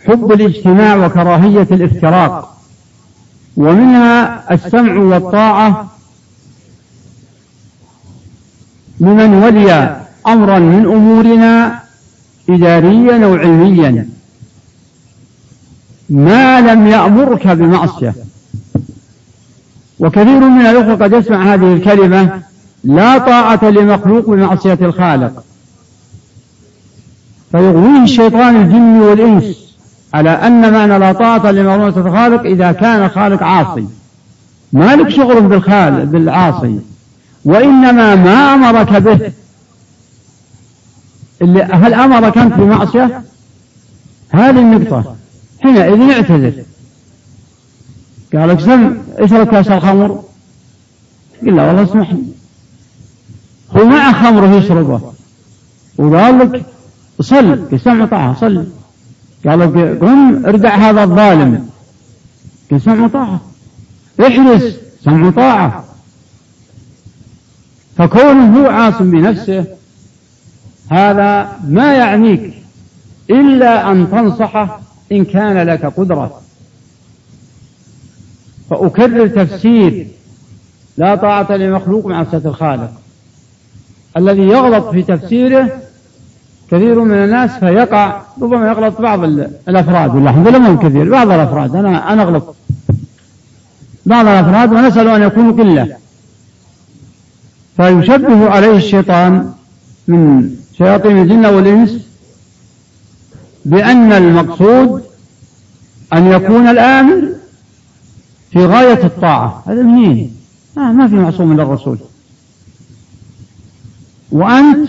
حب 0.06 0.32
الاجتماع 0.32 1.06
وكراهية 1.06 1.62
الافتراق 1.70 2.56
ومنها 3.56 4.44
السمع 4.54 4.94
والطاعة 4.98 5.95
لمن 9.00 9.34
ولي 9.34 9.96
أمرا 10.26 10.58
من 10.58 10.86
أمورنا 10.86 11.80
إداريا 12.50 13.24
أو 13.24 13.34
علميا. 13.34 14.08
ما 16.10 16.60
لم 16.60 16.86
يأمرك 16.86 17.48
بمعصية. 17.48 18.14
وكثير 19.98 20.40
من 20.40 20.66
الأخوة 20.66 20.94
قد 20.94 21.12
يسمع 21.12 21.54
هذه 21.54 21.72
الكلمة 21.72 22.40
لا 22.84 23.18
طاعة 23.18 23.64
لمخلوق 23.64 24.30
بمعصية 24.30 24.78
الخالق. 24.82 25.44
فيغويه 27.52 28.02
الشيطان 28.02 28.56
الجن 28.56 29.00
والإنس 29.00 29.76
على 30.14 30.30
أن 30.30 30.72
معنى 30.72 30.98
لا 30.98 31.12
طاعة 31.12 31.50
لمعصية 31.50 32.00
الخالق 32.00 32.42
إذا 32.42 32.72
كان 32.72 33.04
الخالق 33.04 33.42
عاصي. 33.42 33.86
ما 34.72 34.96
لك 34.96 35.08
شغل 35.08 35.40
بالخالق 35.40 36.04
بالعاصي. 36.04 36.78
وإنما 37.46 38.14
ما 38.14 38.54
أمرك 38.54 38.92
به. 38.92 39.32
اللي 41.42 41.62
هل 41.62 41.94
أمرك 41.94 42.38
أنت 42.38 42.54
بمعصية؟ 42.54 43.22
هذه 44.30 44.58
النقطة. 44.58 45.16
حينئذ 45.62 46.10
اعتذر. 46.10 46.62
قال 48.34 48.48
لك 48.48 48.60
سم 48.60 48.96
اشرب 49.18 49.46
كاس 49.46 49.68
الخمر. 49.68 50.24
قل 51.42 51.56
لا 51.56 51.66
والله 51.66 51.82
اسمح 51.82 52.12
لي. 52.12 52.24
هو 53.76 53.84
مع 53.84 54.12
خمره 54.12 54.56
يشربه. 54.56 55.12
وقال 55.98 56.38
لك 56.38 56.64
صل 57.20 57.80
سمع 57.84 58.06
طاعة 58.06 58.40
صل. 58.40 58.66
قال 59.46 59.60
لك 59.60 59.98
قم 60.02 60.46
اردع 60.46 60.74
هذا 60.74 61.02
الظالم. 61.04 61.68
قل 62.70 62.80
سمع 62.80 63.08
طاعة 63.08 63.40
احرس 64.20 64.76
سمع 65.04 65.30
طاعة 65.30 65.85
فكونه 67.98 68.60
هو 68.60 68.70
عاصم 68.70 69.10
بنفسه 69.10 69.64
هذا 70.90 71.58
ما 71.68 71.94
يعنيك 71.94 72.54
إلا 73.30 73.92
أن 73.92 74.10
تنصحه 74.10 74.80
إن 75.12 75.24
كان 75.24 75.66
لك 75.66 75.86
قدرة. 75.86 76.40
فأكرر 78.70 79.26
تفسير 79.26 80.06
لا 80.96 81.14
طاعة 81.14 81.52
لمخلوق 81.52 82.06
مع 82.06 82.24
صفة 82.24 82.48
الخالق. 82.48 82.90
الذي 84.16 84.42
يغلط 84.42 84.90
في 84.90 85.02
تفسيره 85.02 85.70
كثير 86.70 87.04
من 87.04 87.14
الناس 87.14 87.50
فيقع 87.50 88.22
ربما 88.42 88.68
يغلط 88.68 89.00
بعض 89.00 89.24
الأفراد 89.68 90.14
والحمد 90.14 90.48
لله 90.48 90.58
مو 90.58 90.78
كثير 90.78 91.10
بعض 91.10 91.30
الأفراد 91.30 91.76
أنا 91.76 92.12
أنا 92.12 92.22
أغلط. 92.22 92.54
بعض 94.06 94.26
الأفراد 94.26 94.72
ونسأل 94.72 95.08
أن 95.08 95.22
يكونوا 95.22 95.52
قلة. 95.52 95.96
فيشبه 97.76 98.50
عليه 98.50 98.76
الشيطان 98.76 99.52
من 100.08 100.50
شياطين 100.78 101.18
الجن 101.18 101.46
والإنس 101.46 102.06
بأن 103.64 104.12
المقصود 104.12 105.02
أن 106.12 106.26
يكون 106.26 106.68
الامر 106.68 107.28
في 108.50 108.66
غاية 108.66 109.04
الطاعة. 109.04 109.62
هذا 109.66 109.82
منين؟ 109.82 110.36
آه 110.78 110.92
ما 110.92 111.08
في 111.08 111.14
معصوم 111.14 111.48
من 111.48 111.60
الرسول. 111.60 111.98
وأنت 114.32 114.88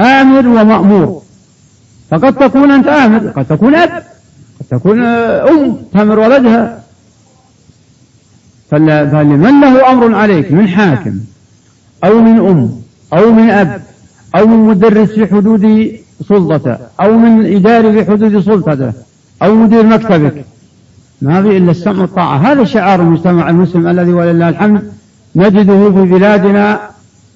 آمر 0.00 0.48
ومأمور. 0.48 1.22
فقد 2.10 2.36
تكون 2.36 2.70
أنت 2.70 2.86
آمر 2.86 3.28
قد 3.28 3.44
تكون 3.44 3.74
أب 3.74 4.02
قد 4.60 4.66
تكون 4.70 5.04
أم 5.04 5.76
تأمر 5.92 6.18
ولدها. 6.18 6.79
فلمن 8.70 9.60
له 9.60 9.92
أمر 9.92 10.14
عليك؟ 10.14 10.52
من 10.52 10.68
حاكم. 10.68 11.14
أو 12.04 12.22
من 12.22 12.38
أم. 12.38 12.70
أو 13.12 13.32
من 13.32 13.50
أب. 13.50 13.82
أو 14.36 14.46
من 14.46 14.58
مدرس 14.58 15.08
في 15.08 15.26
حدود 15.26 15.92
سلطته 16.28 16.76
أو 17.00 17.18
من 17.18 17.56
إداري 17.56 17.92
في 17.92 18.10
حدود 18.10 18.40
سلطته 18.40 18.92
أو 19.42 19.54
مدير 19.54 19.86
مكتبك. 19.86 20.44
ما 21.22 21.42
في 21.42 21.56
إلا 21.56 21.70
السمع 21.70 22.00
والطاعة. 22.00 22.36
هذا 22.36 22.64
شعار 22.64 23.00
المجتمع 23.00 23.50
المسلم 23.50 23.88
الذي 23.88 24.12
ولله 24.12 24.48
الحمد 24.48 24.92
نجده 25.36 25.92
في 25.92 26.02
بلادنا 26.02 26.80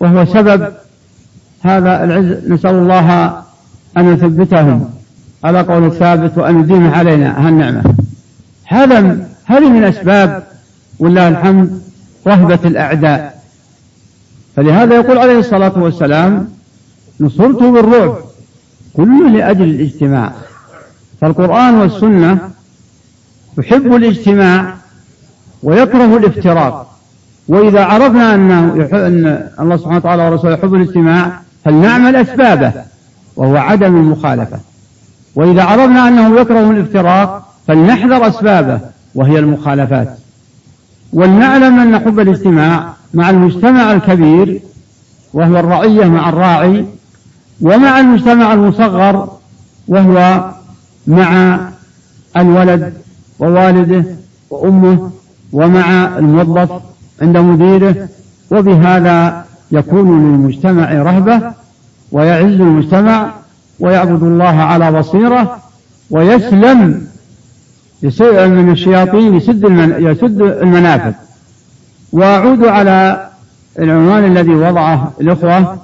وهو 0.00 0.24
سبب 0.24 0.68
هذا 1.62 2.04
العز. 2.04 2.50
نسأل 2.52 2.74
الله 2.74 3.26
أن 3.96 4.12
يثبتهم. 4.12 4.90
على 5.44 5.60
قول 5.60 5.84
الثابت 5.84 6.38
وأن 6.38 6.60
يديم 6.60 6.94
علينا. 6.94 7.48
هالنعمة. 7.48 7.82
هذا 8.66 9.26
هذه 9.44 9.68
من 9.68 9.84
أسباب 9.84 10.42
ولله 10.98 11.28
الحمد 11.28 11.82
رهبة 12.26 12.58
الأعداء. 12.64 13.42
فلهذا 14.56 14.94
يقول 14.94 15.18
عليه 15.18 15.38
الصلاة 15.38 15.72
والسلام 15.76 16.48
نصرت 17.20 17.62
بالرعب 17.62 18.16
كله 18.96 19.28
لأجل 19.28 19.62
الاجتماع. 19.62 20.32
فالقرآن 21.20 21.74
والسنة 21.74 22.38
يحب 23.58 23.94
الاجتماع 23.94 24.74
ويكره 25.62 26.16
الافتراق. 26.16 26.90
وإذا 27.48 27.84
عرفنا 27.84 28.34
أنه 28.34 28.88
أن 28.92 29.48
الله 29.60 29.76
سبحانه 29.76 29.96
وتعالى 29.96 30.28
ورسوله 30.28 30.54
يحب 30.54 30.74
الاجتماع 30.74 31.40
فلنعمل 31.64 32.16
أسبابه 32.16 32.72
وهو 33.36 33.56
عدم 33.56 33.96
المخالفة. 33.96 34.58
وإذا 35.34 35.62
عرفنا 35.62 36.08
أنه 36.08 36.40
يكره 36.40 36.70
الافتراق 36.70 37.54
فلنحذر 37.68 38.28
أسبابه 38.28 38.80
وهي 39.14 39.38
المخالفات. 39.38 40.18
ولنعلم 41.12 41.78
أن 41.80 41.98
حب 41.98 42.20
الاجتماع 42.20 42.94
مع 43.14 43.30
المجتمع 43.30 43.92
الكبير 43.92 44.60
وهو 45.32 45.56
الرعية 45.56 46.04
مع 46.04 46.28
الراعي 46.28 46.86
ومع 47.60 48.00
المجتمع 48.00 48.52
المصغر 48.52 49.28
وهو 49.88 50.44
مع 51.06 51.60
الولد 52.36 52.92
ووالده 53.38 54.04
وأمه 54.50 55.10
ومع 55.52 56.18
الموظف 56.18 56.70
عند 57.22 57.36
مديره 57.36 58.08
وبهذا 58.50 59.44
يكون 59.72 60.08
للمجتمع 60.08 60.92
رهبة 60.92 61.52
ويعز 62.12 62.60
المجتمع 62.60 63.30
ويعبد 63.80 64.22
الله 64.22 64.44
على 64.60 64.92
بصيرة 64.92 65.58
ويسلم 66.10 67.06
من 68.48 68.70
الشياطين 68.72 69.34
يسد 69.34 69.64
يسد 69.98 70.42
المنافذ. 70.42 71.12
وأعود 72.12 72.64
على 72.64 73.28
العنوان 73.78 74.24
الذي 74.24 74.54
وضعه 74.54 75.12
الإخوة 75.20 75.78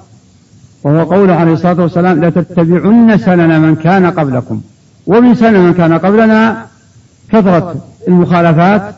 وهو 0.83 1.03
قوله 1.03 1.33
عليه 1.33 1.53
الصلاة 1.53 1.81
والسلام 1.81 2.25
لتتبعن 2.25 3.17
سنن 3.17 3.61
من 3.61 3.75
كان 3.75 4.05
قبلكم. 4.05 4.61
ومن 5.07 5.35
سنن 5.35 5.59
من 5.59 5.73
كان 5.73 5.93
قبلنا 5.97 6.65
كثرة 7.31 7.75
المخالفات 8.07 8.95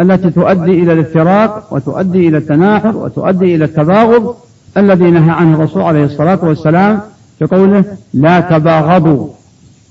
التي 0.00 0.30
تؤدي 0.30 0.82
إلى 0.82 0.92
الافتراق 0.92 1.68
وتؤدي 1.70 2.28
إلى 2.28 2.38
التناحر 2.38 2.96
وتؤدي 2.96 3.54
إلى 3.54 3.64
التباغض 3.64 4.34
الذي 4.76 5.10
نهى 5.10 5.30
عنه 5.30 5.54
الرسول 5.54 5.82
عليه 5.82 6.04
الصلاة 6.04 6.38
والسلام 6.42 7.00
في 7.38 7.44
قوله 7.44 7.84
لا 8.14 8.40
تباغضوا 8.40 9.28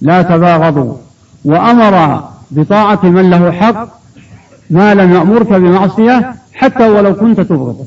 لا 0.01 0.21
تباغضوا. 0.21 0.93
وأمر 1.45 2.23
بطاعة 2.55 3.05
من 3.05 3.29
له 3.29 3.51
حق 3.51 3.87
ما 4.69 4.93
لم 4.93 5.13
يأمرك 5.13 5.53
بمعصية 5.53 6.35
حتى 6.53 6.89
ولو 6.89 7.15
كنت 7.15 7.41
تبغضه. 7.41 7.85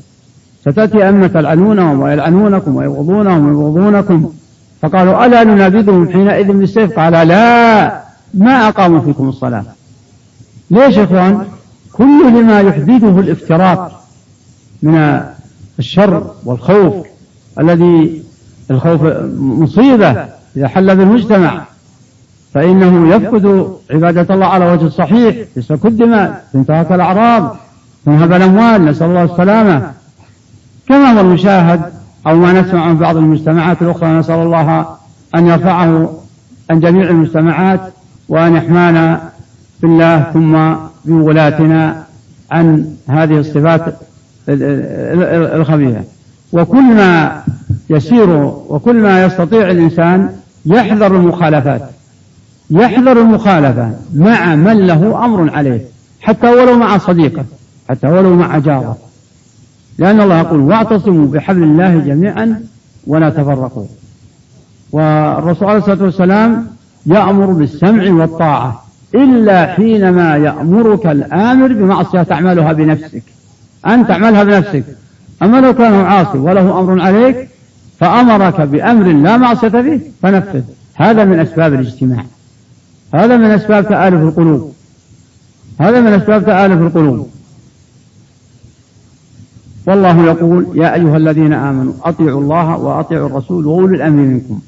ستأتي 0.61 1.09
أمة 1.09 1.27
تلعنونهم 1.27 1.99
ويلعنونكم 1.99 2.75
ويبغضونهم 2.75 3.47
ويبغضونكم. 3.47 4.33
فقالوا 4.81 5.25
ألا 5.25 5.43
ننابذهم 5.43 6.09
حينئذ 6.09 6.51
بالسيف؟ 6.51 6.99
قال 6.99 7.27
لا 7.27 8.01
ما 8.33 8.67
أقاموا 8.67 8.99
فيكم 9.01 9.29
الصلاة. 9.29 9.63
ليش 10.71 10.97
يا 10.97 11.03
إخوان؟ 11.03 11.45
كل 11.93 12.43
ما 12.45 12.61
يحدثه 12.61 13.19
الافتراق 13.19 14.03
من 14.83 15.21
الشر 15.79 16.31
والخوف 16.45 16.93
الذي 17.59 18.23
الخوف 18.71 19.01
مصيبة 19.37 20.27
إذا 20.57 20.67
حل 20.67 20.95
بالمجتمع. 20.95 21.63
فإنه 22.53 23.15
يفقد 23.15 23.73
عبادة 23.91 24.33
الله 24.35 24.45
على 24.45 24.71
وجه 24.71 24.85
الصحيح 24.85 25.35
تسفك 25.55 25.85
الدماء 25.85 26.43
تنتهك 26.53 26.91
الأعراض 26.91 27.57
تنهب 28.05 28.33
الأموال 28.33 28.85
نسأل 28.85 29.07
الله 29.07 29.23
السلامة. 29.23 29.91
كما 30.89 31.11
هو 31.13 31.19
المشاهد 31.19 31.81
أو 32.27 32.35
ما 32.35 32.61
نسمع 32.61 32.85
عن 32.85 32.97
بعض 32.97 33.17
المجتمعات 33.17 33.81
الأخرى 33.81 34.09
نسأل 34.09 34.35
الله 34.35 34.85
أن 35.35 35.47
يرفعه 35.47 36.13
عن 36.69 36.79
جميع 36.79 37.09
المجتمعات 37.09 37.81
وأن 38.29 38.55
يحمانا 38.55 39.21
بالله 39.81 40.23
ثم 40.33 40.73
بولاتنا 41.05 42.03
عن 42.51 42.93
هذه 43.09 43.39
الصفات 43.39 43.95
الخبيثة. 44.49 46.01
وكل 46.53 46.83
ما 46.83 47.41
يسير 47.89 48.29
وكل 48.69 48.95
ما 48.95 49.25
يستطيع 49.25 49.71
الإنسان 49.71 50.29
يحذر 50.65 51.15
المخالفات. 51.15 51.81
يحذر 52.71 53.21
المخالفة 53.21 53.91
مع 54.15 54.55
من 54.55 54.87
له 54.87 55.25
أمر 55.25 55.55
عليه 55.55 55.81
حتى 56.21 56.49
ولو 56.49 56.77
مع 56.77 56.97
صديقه 56.97 57.45
حتى 57.89 58.07
ولو 58.07 58.35
مع 58.35 58.57
جاره. 58.57 58.97
لأن 59.97 60.21
الله 60.21 60.39
يقول 60.39 60.59
واعتصموا 60.59 61.27
بحبل 61.27 61.63
الله 61.63 61.97
جميعا 61.99 62.61
ولا 63.07 63.29
تفرقوا. 63.29 63.85
والرسول 64.91 65.67
عليه 65.67 65.79
الصلاة 65.79 66.03
والسلام 66.03 66.67
يأمر 67.05 67.45
بالسمع 67.45 68.11
والطاعة 68.11 68.85
إلا 69.15 69.65
حينما 69.65 70.37
يأمرك 70.37 71.07
الآمر 71.07 71.67
بمعصية 71.67 72.23
تعملها 72.23 72.73
بنفسك. 72.73 73.23
أن 73.87 74.07
تعملها 74.07 74.43
بنفسك. 74.43 74.83
أما 75.41 75.61
لو 75.61 75.73
كان 75.73 75.93
عاصي 75.93 76.37
وله 76.37 76.79
أمر 76.79 77.01
عليك 77.01 77.49
فأمرك 77.99 78.61
بأمر 78.61 79.05
لا 79.05 79.37
معصية 79.37 79.69
فيه 79.69 79.99
فنفذ. 80.21 80.61
هذا 80.95 81.25
من 81.25 81.39
أسباب 81.39 81.73
الاجتماع. 81.73 82.25
هذا 83.13 83.37
من 83.37 83.51
أسباب 83.51 83.87
تآلف 83.87 84.21
القلوب. 84.21 84.73
هذا 85.79 86.01
من 86.01 86.07
أسباب 86.07 86.45
تآلف 86.45 86.81
القلوب. 86.81 87.29
والله 89.87 90.25
يقول 90.25 90.67
يا 90.75 90.93
أيها 90.93 91.17
الذين 91.17 91.53
آمنوا 91.53 91.93
أطيعوا 92.03 92.41
الله 92.41 92.77
وأطيعوا 92.77 93.27
الرسول 93.27 93.65
وأولي 93.65 93.95
الأمر 93.95 94.21
منكم. 94.21 94.59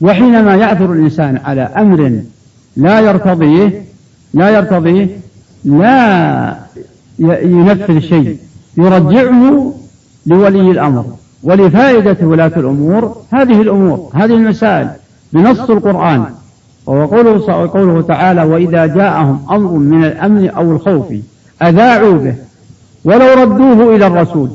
وحينما 0.00 0.54
يعثر 0.56 0.92
الإنسان 0.92 1.36
على 1.36 1.62
أمر 1.62 2.22
لا 2.76 3.00
يرتضيه 3.00 3.82
لا 4.34 4.50
يرتضيه 4.50 5.20
لا 5.64 6.56
ينفذ 7.18 7.98
شيء 7.98 8.38
يرجعه 8.76 9.74
لولي 10.26 10.70
الأمر 10.70 11.04
ولفائدة 11.42 12.26
ولاة 12.26 12.52
الأمور 12.56 13.16
هذه 13.30 13.60
الأمور 13.60 14.10
هذه 14.14 14.34
المسائل 14.34 14.90
بنص 15.32 15.60
القرآن. 15.60 16.24
وهو 16.88 17.06
قوله, 17.06 17.66
قوله 17.66 18.02
تعالى 18.02 18.42
وإذا 18.42 18.86
جاءهم 18.86 19.40
أمر 19.50 19.72
من 19.72 20.04
الأمن 20.04 20.48
أو 20.48 20.72
الخوف 20.72 21.06
أذاعوا 21.62 22.18
به 22.18 22.34
ولو 23.04 23.42
ردوه 23.42 23.96
إلى 23.96 24.06
الرسول 24.06 24.50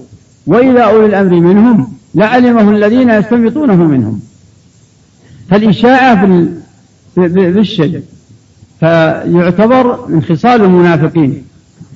وإلى 0.47 0.83
أولي 0.83 1.05
الأمر 1.05 1.33
منهم 1.33 1.87
لعلمه 2.15 2.71
الذين 2.71 3.09
يستنبطونه 3.09 3.75
منهم. 3.75 4.19
فالإشاعة 5.49 6.45
بالشيء 7.17 8.01
فيعتبر 8.79 10.05
من 10.09 10.23
خصال 10.23 10.61
المنافقين. 10.61 11.43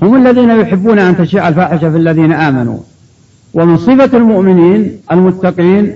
هم 0.02 0.28
الذين 0.28 0.50
يحبون 0.50 1.00
أن 1.00 1.18
تشيع 1.18 1.48
الفاحشة 1.48 1.90
في 1.90 1.98
الذين 1.98 2.34
آمنوا. 2.34 2.78
ومن 3.54 3.78
صفة 3.78 4.18
المؤمنين 4.18 5.00
المتقين 5.12 5.96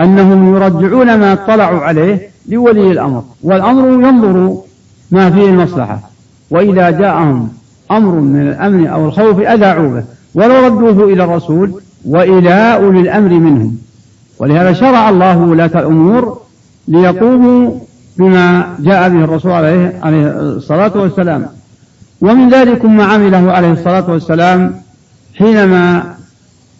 أنهم 0.00 0.54
يرجعون 0.54 1.14
ما 1.18 1.32
اطلعوا 1.32 1.80
عليه 1.80 2.33
لولي 2.48 2.90
الأمر 2.90 3.24
والأمر 3.42 3.88
ينظر 3.88 4.56
ما 5.10 5.30
فيه 5.30 5.44
المصلحة. 5.44 6.00
وإذا 6.50 6.90
جاءهم 6.90 7.48
أمر 7.90 8.12
من 8.14 8.48
الأمن 8.48 8.86
أو 8.86 9.06
الخوف 9.06 9.40
أذاعوا 9.40 9.88
به 9.88 10.04
ولو 10.34 10.66
ردوه 10.66 11.12
إلى 11.12 11.24
الرسول 11.24 11.80
وإلى 12.04 12.74
أولي 12.74 13.00
الأمر 13.00 13.28
منهم. 13.28 13.76
ولهذا 14.38 14.72
شرع 14.72 15.08
الله 15.08 15.38
ولاة 15.38 15.70
الأمور 15.74 16.38
ليقوموا 16.88 17.72
بما 18.18 18.76
جاء 18.78 19.08
به 19.08 19.24
الرسول 19.24 19.52
عليه, 19.52 20.00
عليه 20.02 20.26
الصلاة 20.26 20.92
والسلام. 20.94 21.46
ومن 22.20 22.48
ذلك 22.48 22.84
ما 22.84 23.04
عمله 23.04 23.52
عليه 23.52 23.72
الصلاة 23.72 24.10
والسلام 24.10 24.74
حينما 25.34 26.14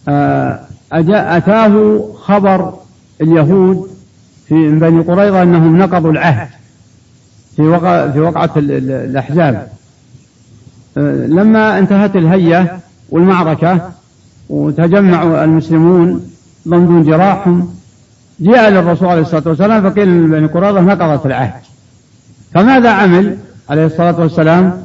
آه، 0.09 0.61
أتاه 0.93 2.05
خبر 2.25 2.73
اليهود 3.21 3.94
في 4.49 4.55
من 4.55 4.79
بني 4.79 5.01
قريظة 5.01 5.43
أنهم 5.43 5.79
نقضوا 5.79 6.13
العهد. 6.13 6.49
في 7.57 7.63
وقع 7.63 8.11
في 8.11 8.21
وقعة 8.21 8.51
الأحزاب. 8.57 9.69
آه، 10.97 11.27
لما 11.27 11.79
انتهت 11.79 12.17
الهية 12.17 12.79
والمعركة 13.11 13.91
وتجمع 14.49 15.45
المسلمون 15.45 16.31
ضمن 16.69 17.03
جراحهم 17.03 17.75
جاء 18.41 18.71
للرسول 18.71 19.09
عليه 19.09 19.23
الصلاة 19.23 19.43
والسلام 19.47 19.91
فقيل 19.91 20.09
لبني 20.09 20.47
قريظة 20.47 20.81
نقضت 20.81 21.27
العهد. 21.27 21.63
فماذا 22.55 22.91
عمل 22.91 23.39
عليه 23.71 23.87
الصلاة 23.87 24.21
والسلام؟ 24.21 24.83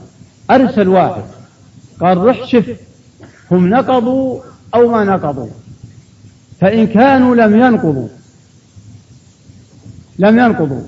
أرسل 0.52 0.88
واحد. 0.88 1.24
قال 2.02 2.18
رح 2.18 2.46
شف. 2.46 2.76
هم 3.52 3.68
نقضوا 3.70 4.40
أو 4.76 4.92
ما 4.92 5.04
نقضوا. 5.04 5.50
فإن 6.62 6.88
كانوا 6.88 7.36
لم 7.36 7.60
ينقضوا. 7.60 8.08
لم 10.20 10.40
ينقضوا. 10.40 10.82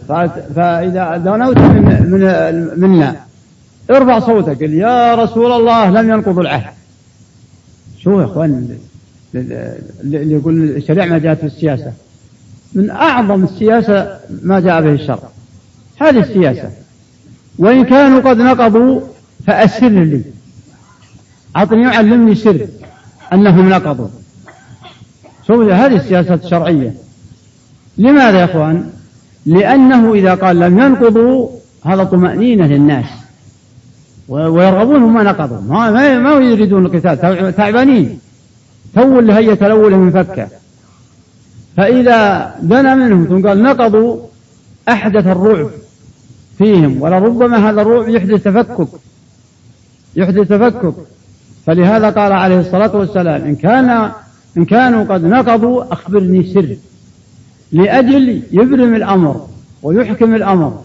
فإذا 0.56 1.18
دنوت 1.18 1.58
من, 1.58 2.10
من 2.10 2.90
منا. 2.90 3.16
ارفع 3.92 4.20
صوتك. 4.20 4.62
يا 4.62 5.16
رسول 5.16 5.52
الله 5.52 5.90
لم 5.90 6.10
ينقضوا 6.10 6.42
العهد. 6.42 6.74
شو 8.00 8.20
يا 8.20 8.26
إخوان 8.26 8.78
اللي 10.04 10.32
يقول 10.32 10.64
الشريعة 10.64 11.06
ما 11.06 11.18
جاءت 11.18 11.38
في 11.38 11.46
السياسة 11.46 11.94
من 12.74 12.90
أعظم 12.90 13.44
السياسة 13.44 14.20
ما 14.44 14.60
جاء 14.60 14.82
به 14.82 14.94
الشرع. 14.94 15.30
هذه 16.02 16.20
السياسة. 16.20 16.70
وإن 17.60 17.84
كانوا 17.84 18.20
قد 18.22 18.38
نقضوا 18.38 19.02
فأسر 19.48 19.90
لي. 19.90 20.22
أعطني 21.56 21.86
علمني 21.86 22.36
سر 22.36 22.68
أنهم 23.34 23.70
نقضوا. 23.70 24.08
شوف 25.48 25.60
هذه 25.60 25.96
السياسة 25.96 26.34
الشرعية. 26.34 26.94
لماذا 27.98 28.40
يا 28.40 28.46
أخوان؟ 28.46 28.90
لأنه 29.46 30.14
إذا 30.14 30.34
قال 30.34 30.60
لم 30.60 30.80
ينقضوا 30.80 31.50
هذا 31.86 32.04
طمأنينة 32.04 32.68
للناس. 32.68 33.06
ويرغبون 34.28 35.00
ما 35.00 35.24
نقضوا. 35.24 35.62
ما, 35.62 36.20
ما 36.20 36.32
يريدون 36.32 36.86
القتال 36.86 37.18
تعبانين. 37.56 38.20
تو 38.96 39.20
هي 39.20 39.56
تلوله 39.56 39.98
من 39.98 40.12
فكه 40.12 40.48
فإذا 41.78 42.54
دنا 42.62 42.96
منهم 42.96 43.26
ثم 43.26 43.48
قال 43.48 43.64
نقضوا 43.64 44.18
أحدث 44.90 45.28
الرعب 45.28 45.70
فيهم. 46.58 47.02
ولربما 47.02 47.70
هذا 47.70 47.82
الرعب 47.82 48.10
يحدث 48.10 48.44
تفكك. 48.44 48.88
يحدث 50.16 50.48
تفكك. 50.50 50.94
فلهذا 51.66 52.10
قال 52.10 52.32
عليه 52.32 52.60
الصلاة 52.60 52.96
والسلام 52.96 53.42
إن 53.42 53.56
كان 53.56 54.12
إن 54.58 54.66
كانوا 54.66 55.04
قد 55.04 55.24
نقضوا 55.26 55.94
أخبرني 55.94 56.54
سر. 56.54 56.76
لأجل 57.72 58.42
يبرم 58.52 58.96
الأمر 58.96 59.48
ويحكم 59.84 60.36
الأمر 60.36 60.82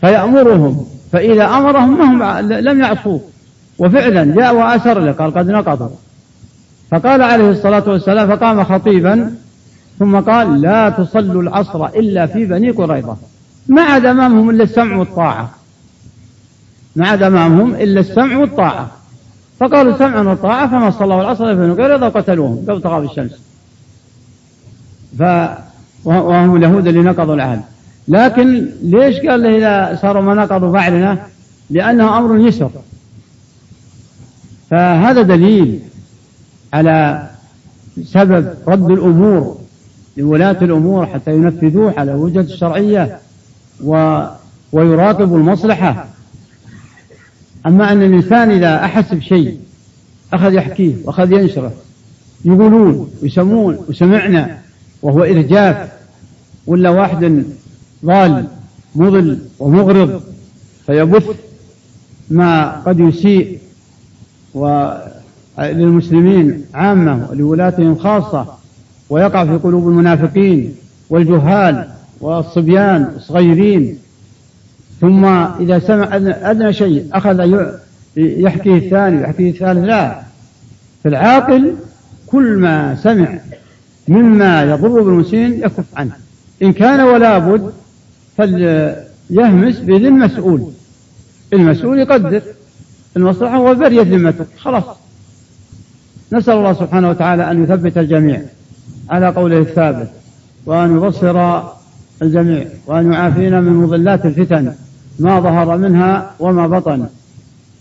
فيأمرهم 0.00 0.86
فإذا 1.12 1.44
أمرهم 1.44 2.18
ما 2.18 2.38
هم 2.40 2.48
لم 2.52 2.80
يعصوه. 2.80 3.20
وفعلا 3.78 4.34
جاء 4.34 4.54
وأسر 4.54 4.98
له 5.00 5.12
قال 5.12 5.34
قد 5.34 5.50
نقضوا 5.50 5.88
فقال 6.90 7.22
عليه 7.22 7.50
الصلاة 7.50 7.88
والسلام 7.88 8.36
فقام 8.36 8.64
خطيبا 8.64 9.34
ثم 9.98 10.20
قال 10.20 10.60
لا 10.60 10.90
تصلوا 10.90 11.42
العصر 11.42 11.86
إلا 11.86 12.26
في 12.26 12.44
بني 12.44 12.70
قريظة. 12.70 13.16
ما 13.68 13.82
عاد 13.82 14.06
أمامهم 14.06 14.50
إلا 14.50 14.64
السمع 14.64 14.96
والطاعة. 14.96 15.50
ما 16.96 17.08
عاد 17.08 17.22
أمامهم 17.22 17.74
إلا 17.74 18.00
السمع 18.00 18.36
والطاعة. 18.36 18.90
فقالوا 19.60 19.98
سمعا 19.98 20.22
وطاعة 20.22 20.68
فما 20.68 20.90
صلوا 20.90 21.20
العصر 21.20 21.46
في 21.46 21.54
بني 21.54 21.72
قريظة 21.72 22.06
وقتلوهم 22.06 22.64
قبل 22.68 22.82
تغاب 22.82 23.04
الشمس. 23.04 23.40
وهم 26.08 26.56
اليهود 26.56 26.88
اللي 26.88 27.02
نقضوا 27.02 27.34
العهد. 27.34 27.60
لكن 28.08 28.68
ليش 28.82 29.16
قال 29.16 29.42
له 29.42 29.56
إذا 29.56 29.98
صاروا 30.02 30.22
ما 30.22 30.34
نقضوا 30.34 30.72
فعلنا 30.72 31.18
لأنه 31.70 32.18
أمر 32.18 32.38
يسر. 32.48 32.70
فهذا 34.70 35.22
دليل 35.22 35.80
على 36.72 37.28
سبب 38.04 38.54
رد 38.66 38.90
الأمور 38.90 39.58
لولاة 40.16 40.56
الأمور 40.62 41.06
حتى 41.06 41.34
ينفذوه 41.34 41.94
على 41.98 42.14
وجهة 42.14 42.40
الشرعية 42.40 43.18
و 43.84 44.22
ويراقبوا 44.72 45.38
المصلحة. 45.38 46.06
أما 47.66 47.92
أن 47.92 48.02
الإنسان 48.02 48.50
إذا 48.50 48.84
أحس 48.84 49.14
بشيء 49.14 49.58
أخذ 50.34 50.54
يحكيه 50.54 50.94
وأخذ 51.04 51.32
ينشره 51.32 51.72
يقولون 52.44 53.10
ويسمون 53.22 53.78
وسمعنا 53.88 54.58
وهو 55.02 55.22
إرجاف 55.22 55.88
ولا 56.68 56.90
واحد 56.90 57.44
ضال 58.04 58.46
مضل 58.94 59.38
ومغرض 59.58 60.22
فيبث 60.86 61.24
ما 62.30 62.70
قد 62.70 63.00
يسيء. 63.00 63.58
للمسلمين 65.58 66.64
عامة 66.74 67.26
ولولاتهم 67.30 67.96
خاصة 67.96 68.46
ويقع 69.10 69.44
في 69.44 69.56
قلوب 69.56 69.88
المنافقين 69.88 70.74
والجهال 71.10 71.88
والصبيان 72.20 73.12
الصغيرين 73.16 73.98
ثم 75.00 75.24
إذا 75.24 75.78
سمع 75.78 76.16
أدنى 76.50 76.72
شيء 76.72 77.06
أخذ 77.12 77.66
يحكيه 78.16 78.76
الثاني 78.76 79.22
يحكيه 79.22 79.50
الثالث 79.50 79.84
لا. 79.84 80.20
فالعاقل 81.04 81.74
كل 82.26 82.58
ما 82.58 82.94
سمع 82.94 83.38
مما 84.08 84.62
يضر 84.62 85.02
بالمسلمين 85.02 85.52
يكف 85.52 85.84
عنه. 85.96 86.16
إن 86.62 86.72
كان 86.72 87.00
ولا 87.00 87.38
بد 87.38 87.72
فليهمس 88.36 89.78
بيد 89.78 90.04
المسؤول. 90.04 90.62
المسؤول 91.52 91.98
يقدر 91.98 92.42
المصلحة 93.16 93.60
وبرية 93.60 94.02
ذمته 94.02 94.44
خلاص. 94.58 94.84
نسأل 96.32 96.54
الله 96.54 96.72
سبحانه 96.72 97.10
وتعالى 97.10 97.50
أن 97.50 97.64
يثبت 97.64 97.98
الجميع 97.98 98.42
على 99.10 99.28
قوله 99.28 99.58
الثابت 99.58 100.10
وأن 100.66 100.96
يبصر 100.96 101.62
الجميع 102.22 102.66
وأن 102.86 103.12
يعافينا 103.12 103.60
من 103.60 103.72
مضلات 103.72 104.26
الفتن 104.26 104.72
ما 105.18 105.40
ظهر 105.40 105.76
منها 105.76 106.30
وما 106.40 106.66
بطن 106.66 107.06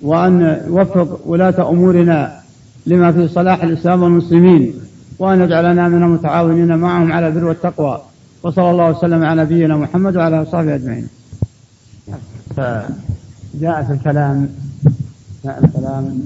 وأن 0.02 0.62
يوفق 0.68 1.20
ولاة 1.26 1.70
أمورنا 1.70 2.40
لما 2.86 3.12
في 3.12 3.28
صلاح 3.28 3.64
الإسلام 3.64 4.04
والمسلمين 4.04 4.74
وأن 5.20 5.42
يجعلنا 5.42 5.88
من 5.88 6.04
المتعاونين 6.04 6.78
معهم 6.78 7.12
على 7.12 7.28
البر 7.28 7.46
والتقوى. 7.46 8.02
وصلى 8.48 8.72
الله 8.72 8.90
وسلم 8.90 9.24
على 9.24 9.42
نبينا 9.42 9.78
محمد 9.78 10.16
وعلى 10.18 10.36
آله 10.36 10.48
وصحبه 10.48 10.76
أجمعين. 10.76 11.08
فجاء 12.56 13.84
في 13.84 13.94
الكلام 13.94 14.50
جاء 15.44 15.66
الكلام 15.66 16.22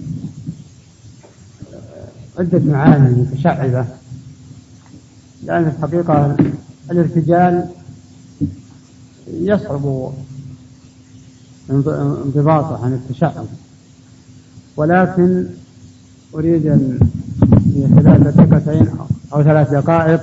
عدة 2.40 2.60
معاني 2.60 3.10
متشعبة 3.10 3.86
لأن 5.44 5.68
الحقيقة 5.68 6.38
الارتجال 6.92 7.66
يصعب 9.28 10.12
انضباطه 11.70 12.86
عن 12.86 12.94
التشعب 12.94 13.46
ولكن 14.78 15.46
أريد 16.36 16.66
أن 16.66 17.00
في 17.50 17.88
خلال 17.96 18.24
دقيقتين 18.24 18.90
أو 19.34 19.44
ثلاث 19.44 19.72
دقائق 19.72 20.22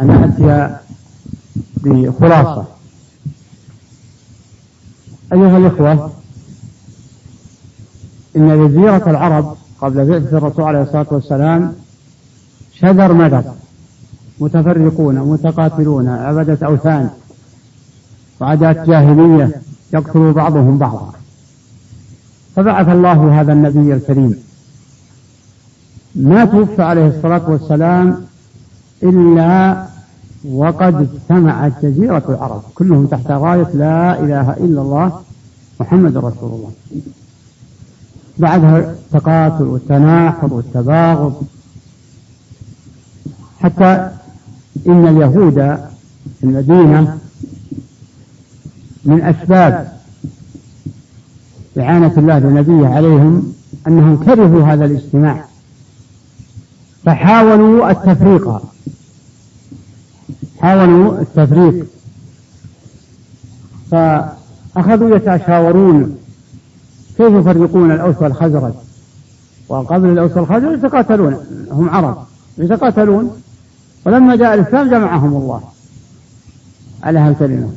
أن 0.00 0.10
أتي 0.10 0.76
بخلاصة. 1.76 2.64
أيها 5.32 5.58
الإخوة 5.58 6.12
إن 8.36 8.68
جزيرة 8.68 9.10
العرب 9.10 9.56
قبل 9.80 10.06
بعثة 10.06 10.38
الرسول 10.38 10.64
عليه 10.64 10.82
الصلاة 10.82 11.06
والسلام 11.10 11.72
شذر 12.74 13.12
مدر 13.12 13.42
متفرقون 14.40 15.14
متقاتلون 15.18 16.08
عبدة 16.08 16.66
أوثان 16.66 17.10
وعادات 18.40 18.86
جاهلية 18.86 19.60
يقتل 19.94 20.32
بعضهم 20.32 20.78
بعضا. 20.78 21.12
فبعث 22.56 22.88
الله 22.88 23.40
هذا 23.40 23.52
النبي 23.52 23.94
الكريم. 23.94 24.42
ما 26.14 26.44
توفى 26.44 26.82
عليه 26.82 27.06
الصلاة 27.08 27.50
والسلام 27.50 28.27
إلا 29.02 29.86
وقد 30.44 31.08
اجتمعت 31.08 31.72
جزيرة 31.84 32.22
العرب 32.28 32.62
كلهم 32.74 33.06
تحت 33.06 33.30
راية 33.30 33.68
لا 33.74 34.20
إله 34.20 34.52
إلا 34.52 34.82
الله 34.82 35.20
محمد 35.80 36.16
رسول 36.16 36.52
الله. 36.52 36.70
بعدها 38.38 38.78
التقاتل 38.78 39.64
والتناحر 39.64 40.54
والتباغض. 40.54 41.42
حتى 43.60 44.10
إن 44.86 45.08
اليهود 45.08 45.54
في 46.40 46.44
المدينة 46.44 47.18
من 49.04 49.22
أسباب 49.22 49.92
إعانة 51.78 52.12
الله 52.18 52.38
لنبيه 52.38 52.88
عليهم 52.88 53.52
أنهم 53.88 54.16
كرهوا 54.24 54.62
هذا 54.62 54.84
الاجتماع 54.84 55.44
فحاولوا 57.04 57.90
التفريق. 57.90 58.60
حاولوا 60.60 61.20
التفريق. 61.20 61.86
فأخذوا 63.90 65.16
يتشاورون 65.16 66.16
كيف 67.18 67.32
يفرقون 67.32 67.90
الأوس 67.92 68.16
والخزرج. 68.20 68.72
وقبل 69.68 70.08
الأوس 70.08 70.36
والخزرج 70.36 70.78
يتقاتلون 70.78 71.36
هم 71.70 71.88
عرب 71.90 72.26
يتقاتلون. 72.58 73.42
ولما 74.06 74.36
جاء 74.36 74.54
الإسلام 74.54 74.90
جمعهم 74.90 75.36
الله 75.36 75.62
على 77.02 77.18
هالكلمة 77.18 77.70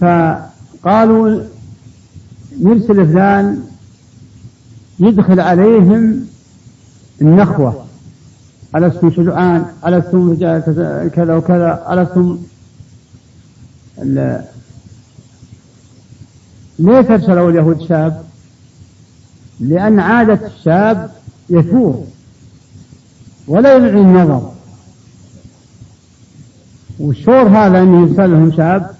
فقالوا 0.00 1.40
نرسل 2.60 3.06
فلان 3.06 3.62
يدخل 5.00 5.40
عليهم 5.40 6.26
النخوة. 7.22 7.83
ألستم 8.76 9.10
شجعان 9.10 9.64
ألستم 9.86 10.34
كذا 11.14 11.34
وكذا 11.34 11.86
ألستم 11.90 12.38
ليش 16.78 17.06
أرسلوا 17.10 17.50
اليهود 17.50 17.82
شاب؟ 17.82 18.24
لأن 19.60 20.00
عادة 20.00 20.46
الشاب 20.46 21.10
يثور 21.50 22.04
ولا 23.48 23.74
يلعي 23.76 24.00
النظر 24.00 24.52
والشور 26.98 27.48
هذا 27.48 27.82
أنه 27.82 28.08
يرسل 28.08 28.30
لهم 28.30 28.52
شاب 28.52 28.90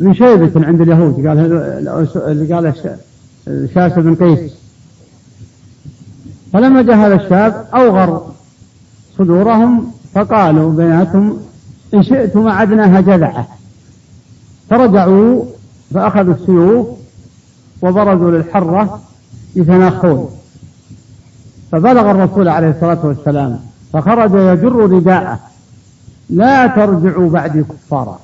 من 0.00 0.14
شيبة 0.14 0.66
عند 0.66 0.80
اليهود 0.80 1.26
قال 1.26 1.38
اللي 2.16 2.54
قال 2.54 2.74
شاس 3.74 3.92
بن 3.92 4.14
قيس 4.14 4.52
فلما 6.52 6.82
جاء 6.82 6.96
هذا 6.96 7.14
الشاب 7.14 7.66
أوغر 7.74 8.32
صدورهم 9.20 9.92
فقالوا 10.14 10.72
بيناتهم 10.72 11.36
إن 11.94 12.02
شئتم 12.02 12.48
أعدناها 12.48 13.00
جذعة. 13.00 13.46
فرجعوا 14.70 15.44
فأخذوا 15.94 16.34
السيوف 16.34 16.86
وبرزوا 17.82 18.30
للحرة 18.30 19.00
يتناخون. 19.56 20.30
فبلغ 21.72 22.10
الرسول 22.10 22.48
عليه 22.48 22.70
الصلاة 22.70 23.06
والسلام 23.06 23.60
فخرج 23.92 24.30
يجر 24.34 24.76
رداءه 24.76 25.38
لا 26.30 26.66
ترجعوا 26.66 27.30
بعدي 27.30 27.62
كفارا 27.62 28.18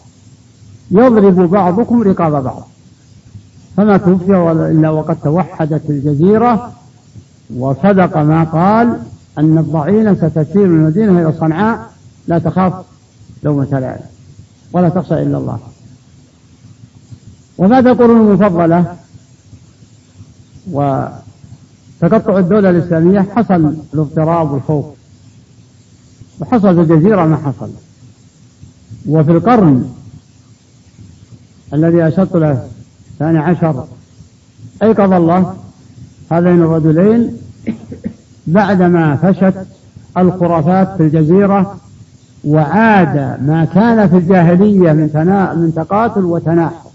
يضرب 0.90 1.50
بعضكم 1.50 2.02
رقاب 2.02 2.44
بعض. 2.44 2.68
فما 3.76 3.96
توفي 3.96 4.52
إلا 4.70 4.90
وقد 4.90 5.16
توحدت 5.24 5.90
الجزيرة 5.90 6.72
وصدق 7.56 8.16
ما 8.16 8.44
قال 8.44 8.98
أن 9.38 9.58
الضعينة 9.58 10.14
ستسير 10.14 10.66
من 10.66 10.80
المدينة 10.80 11.22
إلى 11.22 11.38
صنعاء 11.40 11.92
لا 12.28 12.38
تخاف 12.38 12.84
لومة 13.42 13.78
لائم 13.78 14.04
ولا 14.72 14.88
تخشى 14.88 15.22
إلا 15.22 15.38
الله. 15.38 15.58
وبعد 17.58 17.86
القرون 17.86 18.20
المفضلة؟ 18.20 18.96
وتقطع 20.70 22.38
الدولة 22.38 22.70
الإسلامية 22.70 23.20
حصل 23.20 23.76
الاضطراب 23.94 24.50
والخوف. 24.52 24.84
وحصل 26.40 26.74
في 26.74 26.92
الجزيرة 26.92 27.24
ما 27.26 27.36
حصل. 27.36 27.70
وفي 29.08 29.30
القرن 29.30 29.92
الذي 31.74 32.08
أشرت 32.08 32.36
له 32.36 32.68
الثاني 33.12 33.38
عشر 33.38 33.86
أيقظ 34.82 35.12
الله 35.12 35.56
هذين 36.32 36.62
الرجلين 36.62 37.36
بعدما 38.46 39.16
فشت 39.16 39.54
الخرافات 40.18 40.96
في 40.96 41.02
الجزيرة 41.02 41.76
وعاد 42.44 43.16
ما 43.42 43.68
كان 43.74 44.08
في 44.08 44.16
الجاهلية 44.16 44.92
من 44.92 45.10
من 45.56 45.72
تقاتل 45.76 46.24
وتناحر. 46.24 46.90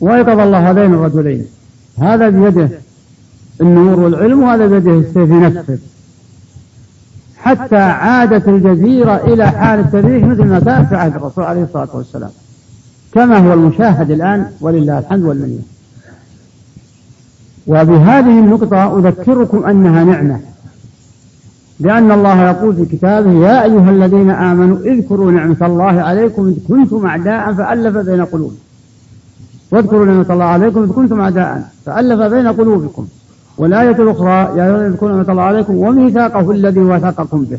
وأيقظ 0.00 0.40
الله 0.40 0.70
هذين 0.70 0.94
الرجلين. 0.94 1.46
هذا 1.98 2.28
بيده 2.28 2.70
النور 3.60 4.00
والعلم 4.00 4.42
وهذا 4.42 4.66
بيده 4.66 4.98
السيف 4.98 5.30
ينفذ 5.30 5.78
حتى 7.36 7.76
عادت 7.76 8.48
الجزيرة 8.48 9.16
إلى 9.16 9.50
حال 9.50 9.80
التاريخ 9.80 10.24
مثل 10.24 10.44
ما 10.44 10.60
كان 10.60 10.86
في 10.86 10.96
عهد 10.96 11.16
الرسول 11.16 11.44
عليه 11.44 11.62
الصلاة 11.62 11.88
والسلام. 11.94 12.30
كما 13.12 13.38
هو 13.38 13.52
المشاهد 13.52 14.10
الآن 14.10 14.50
ولله 14.60 14.98
الحمد 14.98 15.22
والمنة 15.24 15.62
وبهذه 17.68 18.38
النقطة 18.38 18.98
أذكركم 18.98 19.64
أنها 19.64 20.04
نعمة. 20.04 20.40
لأن 21.80 22.12
الله 22.12 22.42
يقول 22.42 22.76
في 22.76 22.96
كتابه 22.96 23.32
يا 23.32 23.62
أيها 23.62 23.90
الذين 23.90 24.30
آمنوا 24.30 24.76
اذكروا 24.76 25.32
نعمة 25.32 25.56
الله 25.62 25.84
عليكم 25.84 26.46
إذ 26.46 26.56
كنتم 26.68 27.06
أعداء 27.06 27.52
فألف 27.52 27.96
بين 27.96 28.24
قلوبكم. 28.24 28.58
واذكروا 29.70 30.06
نعمة 30.06 30.26
الله 30.30 30.44
عليكم 30.44 30.82
إذ 30.82 30.92
كنتم 30.92 31.20
أعداء 31.20 31.70
فألف 31.86 32.20
بين 32.20 32.48
قلوبكم. 32.48 33.06
والآية 33.58 33.96
الأخرى 34.02 34.58
يا 34.58 34.64
أيها 34.64 34.76
الذين 34.76 34.92
اذكروا 34.92 35.12
نعمة 35.12 35.30
الله 35.30 35.42
عليكم 35.42 35.74
وميثاقه 35.74 36.50
الذي 36.50 36.80
وثقكم 36.80 37.44
به. 37.44 37.58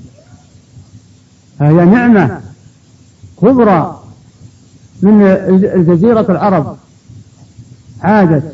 فهي 1.60 1.86
نعمة 1.86 2.40
كبرى 3.42 4.00
من 5.02 5.22
الجزيرة 5.76 6.26
العرب. 6.30 6.76
عادت 8.02 8.54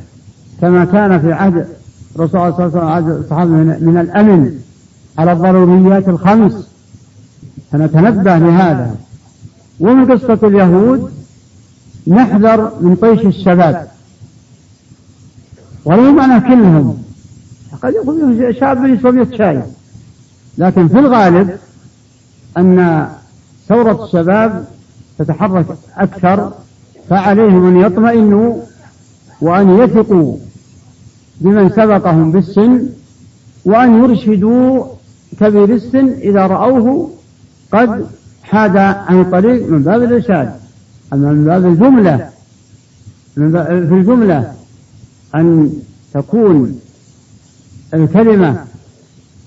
كما 0.65 0.85
كان 0.85 1.19
في 1.21 1.33
عهد 1.33 1.67
الرسول 2.15 2.53
صلى 2.53 2.65
الله 2.65 2.81
عليه 2.81 3.05
وسلم 3.05 3.77
من 3.81 3.97
الأمن 3.97 4.59
على 5.17 5.31
الضروريات 5.31 6.09
الخمس. 6.09 6.67
فنتنبه 7.71 8.37
لهذا. 8.37 8.95
ومن 9.79 10.11
قصة 10.11 10.47
اليهود 10.47 11.11
نحذر 12.07 12.71
من 12.81 12.95
طيش 12.95 13.25
الشباب. 13.25 13.87
ولو 15.85 16.11
معنى 16.11 16.41
كلهم 16.41 17.03
قد 17.81 17.93
يكون 17.93 18.53
شاب 18.53 18.77
100 18.77 19.37
شاي. 19.37 19.61
لكن 20.57 20.87
في 20.87 20.99
الغالب 20.99 21.57
أن 22.57 23.07
ثورة 23.69 24.05
الشباب 24.05 24.65
تتحرك 25.19 25.65
أكثر 25.97 26.53
فعليهم 27.09 27.67
أن 27.67 27.77
يطمئنوا 27.77 28.61
وأن 29.41 29.79
يثقوا. 29.79 30.37
بمن 31.41 31.69
سبقهم 31.69 32.31
بالسن 32.31 32.89
وأن 33.65 34.03
يرشدوا 34.03 34.85
كبير 35.39 35.73
السن 35.73 36.09
إذا 36.09 36.47
رأوه 36.47 37.11
قد 37.73 38.07
حاد 38.43 38.77
عن 38.77 39.21
الطريق 39.21 39.69
من 39.69 39.83
باب 39.83 40.03
الإرشاد. 40.03 40.53
أما 41.13 41.31
من 41.31 41.45
باب 41.45 41.65
الجملة 41.65 42.29
من 43.37 43.51
باب 43.51 43.65
في 43.65 43.93
الجملة 43.93 44.53
أن 45.35 45.73
تكون 46.13 46.79
الكلمة 47.93 48.63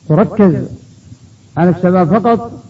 تركز 0.08 0.54
على 1.56 1.70
الشباب 1.70 2.20
فقط 2.20 2.62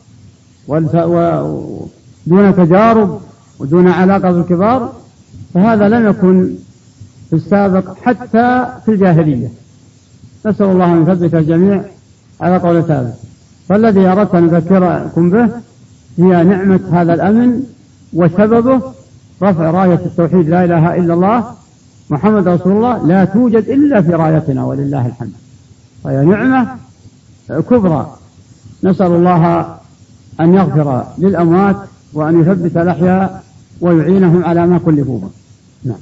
ودون 0.68 2.56
تجارب 2.56 3.20
ودون 3.58 3.88
علاقة 3.88 4.30
بالكبار 4.30 4.92
فهذا 5.54 5.88
لم 5.88 6.08
يكن 6.08 6.54
في 7.30 7.36
السابق 7.36 7.96
حتى 8.02 8.66
في 8.84 8.90
الجاهلية. 8.90 9.48
نسأل 10.46 10.66
الله 10.66 10.92
أن 10.92 11.02
يثبت 11.02 11.34
الجميع 11.34 11.82
على 12.40 12.56
قول 12.56 12.84
ثابت. 12.84 13.14
فالذي 13.68 14.06
أردت 14.06 14.34
أن 14.34 14.54
أذكركم 14.54 15.30
به 15.30 15.48
هي 16.18 16.44
نعمة 16.44 16.80
هذا 16.92 17.14
الأمن 17.14 17.62
وسببه 18.12 18.80
رفع 19.42 19.70
راية 19.70 20.00
التوحيد 20.06 20.48
لا 20.48 20.64
إله 20.64 20.94
إلا 20.96 21.14
الله 21.14 21.44
محمد 22.10 22.48
رسول 22.48 22.72
الله 22.72 23.06
لا 23.06 23.24
توجد 23.24 23.68
إلا 23.68 24.02
في 24.02 24.10
رايتنا 24.10 24.64
ولله 24.64 25.06
الحمد. 25.06 25.32
فهي 26.04 26.24
نعمة 26.24 26.76
كبرى. 27.48 28.16
نسأل 28.84 29.06
الله 29.06 29.76
أن 30.40 30.54
يغفر 30.54 31.06
للأموات 31.18 31.76
وأن 32.12 32.40
يثبت 32.40 32.76
الأحياء 32.76 33.44
ويعينهم 33.80 34.44
على 34.44 34.66
ما 34.66 34.78
كلفوا 34.78 35.18
به 35.18 35.28
نعم 35.84 35.98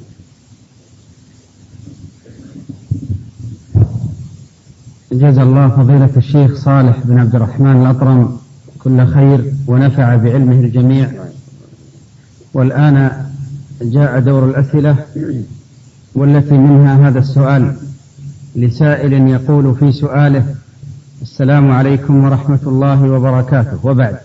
جزا 5.19 5.43
الله 5.43 5.69
فضيلة 5.69 6.11
الشيخ 6.17 6.55
صالح 6.55 6.97
بن 7.05 7.19
عبد 7.19 7.35
الرحمن 7.35 7.83
الأطرم 7.83 8.37
كل 8.79 9.07
خير 9.07 9.53
ونفع 9.67 10.17
بعلمه 10.17 10.61
الجميع. 10.61 11.11
والآن 12.55 13.11
جاء 13.83 14.21
دور 14.21 14.45
الأسئلة 14.45 14.97
والتي 16.15 16.55
منها 16.59 17.09
هذا 17.09 17.19
السؤال 17.19 17.77
لسائل 18.57 19.13
يقول 19.13 19.75
في 19.75 19.93
سؤاله 19.93 20.45
السلام 21.23 21.71
عليكم 21.71 22.25
ورحمة 22.25 22.59
الله 22.67 23.11
وبركاته. 23.11 23.79
وبعد 23.83 24.17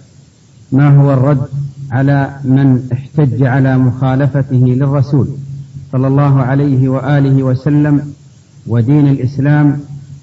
ما 0.72 0.98
هو 0.98 1.14
الرد 1.14 1.42
على 1.92 2.30
من 2.44 2.90
احتج 2.94 3.44
على 3.44 3.78
مخالفته 3.78 4.66
للرسول 4.66 5.28
صلى 5.92 6.08
الله 6.08 6.42
عليه 6.42 6.90
وآله 6.90 7.44
وسلم 7.44 8.14
ودين 8.68 9.08
الإسلام 9.08 9.80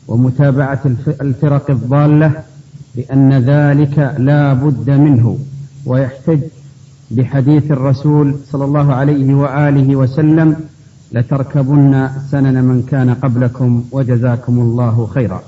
ومتابعة 0.09 0.80
الفرق 1.20 1.70
الضالة 1.70 2.32
لأن 2.96 3.32
ذلك 3.32 4.14
لا 4.18 4.52
بد 4.52 4.90
منه 4.90 5.38
ويحتج 5.86 6.40
بحديث 7.11 7.70
الرسول 7.70 8.36
صلى 8.50 8.64
الله 8.64 8.94
عليه 8.94 9.34
وآله 9.34 9.96
وسلم 9.96 10.56
لتركبن 11.12 12.09
سنن 12.30 12.64
من 12.64 12.82
كان 12.90 13.14
قبلكم 13.14 13.84
وجزاكم 13.92 14.61
الله 14.61 15.06
خيرا. 15.14 15.42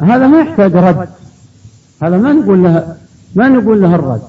هذا 0.00 0.26
ما 0.26 0.40
يحتاج 0.40 0.76
رد 0.76 1.08
هذا 2.02 2.16
ما 2.16 2.32
نقول 2.32 2.64
له 2.64 2.96
ما 3.34 3.48
نقول 3.48 3.82
له 3.82 3.94
الرد 3.94 4.22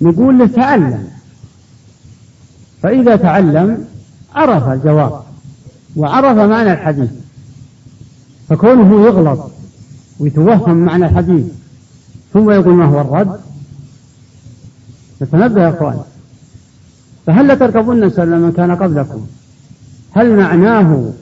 نقول 0.00 0.38
له 0.38 0.46
تعلم. 0.46 1.08
فإذا 2.82 3.16
تعلم 3.16 3.84
عرف 4.34 4.68
الجواب 4.68 5.20
وعرف 5.96 6.38
معنى 6.38 6.72
الحديث. 6.72 7.10
فكونه 8.50 9.06
يغلط 9.06 9.50
ويتوهم 10.20 10.76
معنى 10.76 11.06
الحديث 11.06 11.44
ثم 12.32 12.50
يقول 12.50 12.74
ما 12.74 12.84
هو 12.84 13.00
الرد؟ 13.00 13.40
نتنبه 15.22 15.62
يا 15.62 15.68
إخوان. 15.68 16.00
فهل 17.26 17.48
لتركبن 17.48 18.10
سلم 18.10 18.40
من 18.40 18.52
كان 18.52 18.70
قبلكم؟ 18.70 19.26
هل 20.12 20.36
معناه 20.36 21.12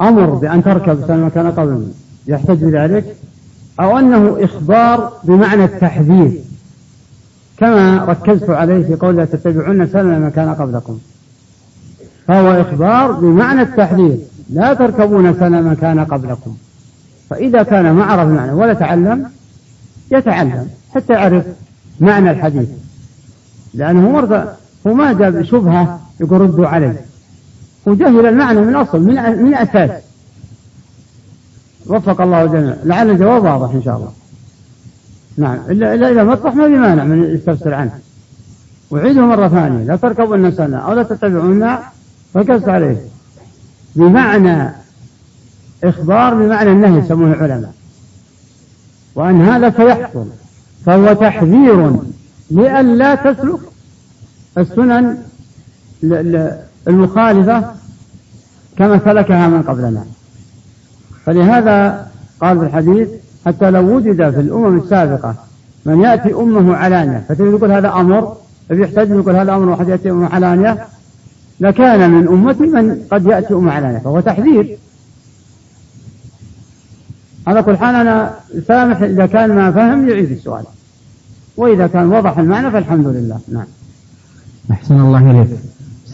أمر 0.00 0.26
بأن 0.26 0.64
تركب 0.64 1.06
سلم 1.06 1.20
من 1.20 1.30
كان 1.30 1.46
قبلكم 1.46 1.92
يحتج 2.26 2.64
بذلك؟ 2.64 3.16
أو 3.80 3.98
أنه 3.98 4.44
إخبار 4.44 5.12
بمعنى 5.24 5.64
التحذير 5.64 6.40
كما 7.56 8.04
ركزت 8.04 8.50
عليه 8.50 8.82
في 8.86 8.94
قول 8.94 9.16
لا 9.16 9.24
تتبعون 9.24 9.86
سلم 9.86 10.20
من 10.20 10.30
كان 10.30 10.54
قبلكم؟ 10.54 10.98
فهو 12.26 12.60
إخبار 12.60 13.12
بمعنى 13.12 13.62
التحذير. 13.62 14.18
لا 14.50 14.74
تركبون 14.74 15.34
سنة 15.34 15.60
من 15.60 15.74
كان 15.74 16.04
قبلكم. 16.04 16.56
فإذا 17.30 17.62
كان 17.62 17.90
ما 17.90 18.04
عرف 18.04 18.28
المعنى 18.28 18.52
ولا 18.52 18.74
تعلم 18.74 19.30
يتعلم 20.12 20.68
حتى 20.94 21.12
يعرف 21.12 21.44
معنى 22.00 22.30
الحديث. 22.30 22.68
لأنه 23.74 24.10
مرضى 24.10 24.44
هو 24.86 24.94
ما 24.94 25.12
جاب 25.12 25.42
شبهة 25.42 26.00
يقول 26.20 26.40
ردوا 26.40 26.66
عليه. 26.66 27.00
هو 27.88 27.94
جهل 27.94 28.26
المعنى 28.26 28.60
من 28.60 28.74
أصل 28.74 29.00
من 29.00 29.42
من 29.42 29.54
أساس. 29.54 29.90
وفق 31.86 32.20
الله 32.20 32.42
الجميع 32.42 32.76
لعل 32.84 33.10
الجواب 33.10 33.44
واضح 33.44 33.74
إن 33.74 33.82
شاء 33.82 33.96
الله. 33.96 34.12
نعم. 35.38 35.58
إلا 35.70 35.94
إلا 35.94 36.10
إذا 36.10 36.24
مطرح 36.24 36.54
ما 36.54 36.66
في 36.66 36.72
مانع 36.72 37.04
من 37.04 37.24
يستفسر 37.24 37.74
عنه. 37.74 37.98
أعيده 38.94 39.20
مرة 39.20 39.48
ثانية. 39.48 39.84
لا 39.84 39.96
تركبون 39.96 40.52
سنة 40.52 40.76
أو 40.76 40.92
لا 40.92 41.02
تتبعون 41.02 41.68
ركزت 42.36 42.68
عليه. 42.68 43.11
بمعنى 43.96 44.70
إخبار 45.84 46.34
بمعنى 46.34 46.70
النهي 46.70 46.98
يسمونه 46.98 47.32
العلماء 47.32 47.72
وأن 49.14 49.42
هذا 49.42 49.70
سيحصل 49.70 50.26
فهو 50.86 51.12
تحذير 51.12 51.96
لئلا 52.50 53.14
تسلك. 53.14 53.60
السنن 54.58 55.18
المخالفة 56.88 57.74
كما 58.78 59.00
سلكها 59.04 59.48
من 59.48 59.62
قبلنا. 59.62 60.04
فلهذا 61.26 62.08
قال 62.40 62.58
في 62.58 62.64
الحديث 62.64 63.08
حتى 63.46 63.70
لو 63.70 63.96
وجد 63.96 64.30
في 64.30 64.40
الأمم 64.40 64.78
السابقة 64.78 65.34
من 65.84 66.00
يأتي 66.00 66.34
أمه 66.34 66.76
علانية 66.76 67.24
فتجد 67.28 67.54
يقول 67.54 67.72
هذا 67.72 67.92
أمر 67.92 68.36
يحتاج 68.70 69.10
يقول 69.10 69.36
هذا 69.36 69.54
أمر 69.54 69.68
وحد 69.68 69.88
يأتي 69.88 70.10
أمه 70.10 70.34
علانية 70.34 70.86
لكان 71.62 72.10
من 72.10 72.28
أمتي 72.28 72.62
من 72.62 72.96
قد 73.10 73.26
يأتي 73.26 73.54
أم 73.54 73.68
علانية 73.68 73.98
فهو 73.98 74.20
تحذير. 74.20 74.78
على 77.46 77.62
كل 77.62 77.76
حال 77.76 77.94
أنا 77.94 78.34
سامح 78.68 79.02
إذا 79.02 79.26
كان 79.26 79.54
ما 79.54 79.72
فهم 79.72 80.08
يعيد 80.08 80.30
السؤال. 80.30 80.64
وإذا 81.56 81.86
كان 81.86 82.12
وضح 82.12 82.38
المعنى 82.38 82.70
فالحمد 82.70 83.06
لله. 83.06 83.40
نعم. 83.52 83.66
أحسن 84.70 85.00
الله 85.00 85.30
إليك. 85.30 85.48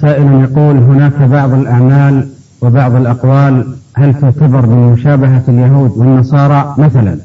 سائل 0.01 0.41
يقول 0.41 0.77
هناك 0.77 1.23
بعض 1.23 1.53
الأعمال 1.53 2.29
وبعض 2.61 2.95
الأقوال 2.95 3.77
هل 3.95 4.21
تعتبر 4.21 4.67
من 4.67 4.93
مشابهة 4.93 5.45
اليهود 5.49 5.91
والنصارى؟ 5.97 6.75
مثلا 6.79 7.19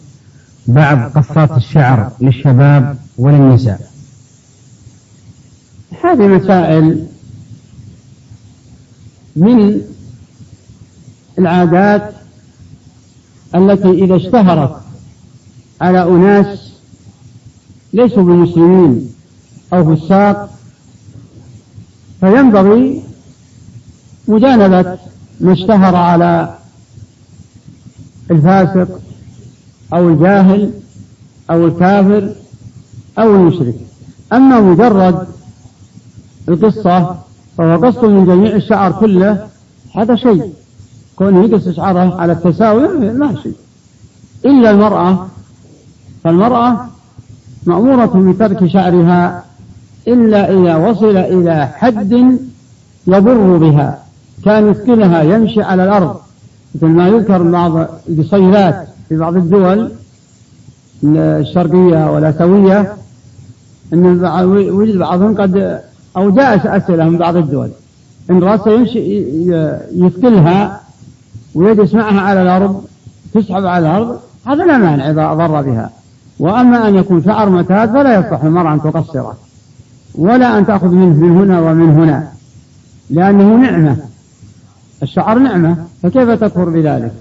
بعض 0.67 0.97
قصات 0.97 1.57
الشعر 1.57 2.11
للشباب 2.21 2.97
وللنساء. 3.17 3.79
هذه 6.03 6.27
مسائل 6.27 7.05
من 9.35 9.81
العادات 11.39 12.13
التي 13.55 13.89
إذا 13.89 14.15
اشتهرت 14.15 14.81
على 15.81 16.03
أناس 16.03 16.71
ليسوا 17.93 18.23
بمسلمين 18.23 19.13
أو 19.73 19.95
فساق 19.95 20.53
فينبغي 22.19 23.03
مجانبة 24.27 24.97
ما 25.39 25.53
اشتهر 25.53 25.95
على 25.95 26.57
الفاسق 28.31 28.99
أو 29.93 30.09
الجاهل 30.09 30.71
أو 31.51 31.67
الكافر 31.67 32.35
أو 33.19 33.35
المشرك. 33.35 33.75
أما 34.33 34.59
مجرد 34.61 35.27
القصة 36.49 37.17
فهو 37.57 37.85
قص 37.85 38.03
من 38.03 38.25
جميع 38.25 38.55
الشعر 38.55 38.91
كله 38.91 39.47
هذا 39.95 40.15
شيء. 40.15 40.53
كونه 41.15 41.45
يقص 41.45 41.69
شعره 41.69 42.21
على 42.21 42.33
التساوي 42.33 42.87
ما 43.13 43.35
شيء. 43.43 43.55
إلا 44.45 44.69
المرأة 44.69 45.27
فالمرأة 46.23 46.85
مأمورة 47.65 48.31
بترك 48.31 48.65
شعرها 48.65 49.43
إلا 50.07 50.51
إذا 50.51 50.75
وصل 50.75 51.17
إلى 51.17 51.67
حد 51.67 52.37
يضر 53.07 53.57
بها. 53.57 53.99
كان 54.45 54.71
يثقلها 54.71 55.21
يمشي 55.21 55.61
على 55.61 55.83
الأرض. 55.83 56.15
مثل 56.75 56.87
ما 56.87 57.07
يذكر 57.07 57.43
بعض 57.43 57.87
القصيرات 58.09 58.87
في 59.09 59.17
بعض 59.17 59.35
الدول 59.35 59.91
الشرقية 61.03 62.11
والآسيوية 62.11 62.93
أن 63.93 64.05
وجد 64.71 64.97
بعضهم 64.97 65.35
قد 65.41 65.81
أو 66.17 66.29
جاء 66.29 66.77
أسئلة 66.77 67.09
من 67.09 67.17
بعض 67.17 67.35
الدول. 67.35 67.69
إن 68.31 68.43
رأسه 68.43 68.71
يمشي 68.71 68.99
يثقلها 69.91 70.81
ويجلس 71.55 71.93
معها 71.93 72.21
على 72.21 72.41
الأرض 72.41 72.83
تسحب 73.33 73.65
على 73.65 73.89
الأرض 73.89 74.19
هذا 74.47 74.65
لا 74.65 74.77
مانع 74.77 75.09
إذا 75.09 75.33
ضر 75.33 75.61
بها. 75.61 75.89
وأما 76.39 76.87
أن 76.87 76.95
يكون 76.95 77.23
شعر 77.23 77.49
معتاد 77.49 77.89
فلا 77.89 78.19
يصح 78.19 78.43
للمرأة 78.43 78.73
أن 78.73 78.81
تقصره. 78.81 79.37
ولا 80.15 80.57
أن 80.57 80.65
تأخذ 80.65 80.87
منه 80.87 81.25
من 81.25 81.37
هنا 81.37 81.61
ومن 81.61 81.89
هنا. 81.89 82.27
لأنه 83.09 83.55
نعمة. 83.55 83.97
الشعر 85.03 85.39
نعمة 85.39 85.77
فكيف 86.03 86.29
تكفر 86.29 86.69
بذلك؟ 86.69 87.13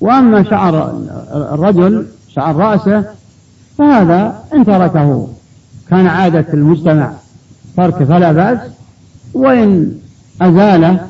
وأما 0.00 0.42
شعر 0.42 1.00
الرجل 1.34 2.06
شعر 2.28 2.56
رأسه 2.56 3.04
فهذا 3.78 4.38
إن 4.54 4.64
تركه 4.64 5.28
كان 5.90 6.06
عادة 6.06 6.46
المجتمع. 6.54 7.12
ترك 7.76 8.04
فلا 8.04 8.32
بأس 8.32 8.58
وإن 9.34 9.92
أزاله 10.42 11.06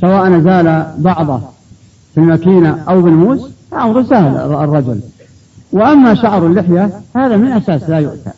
سواء 0.00 0.38
أزال 0.38 0.86
بعضه 0.98 1.40
في 2.14 2.20
الماكينة 2.20 2.84
أو 2.88 3.02
بالموس 3.02 3.40
فأمر 3.70 4.04
سهل 4.04 4.36
الرجل. 4.36 5.00
وأما 5.72 6.14
شعر 6.14 6.46
اللحية 6.46 6.90
هذا 7.16 7.36
من 7.36 7.52
أساس 7.52 7.90
لا 7.90 7.98
يؤتى 7.98 8.30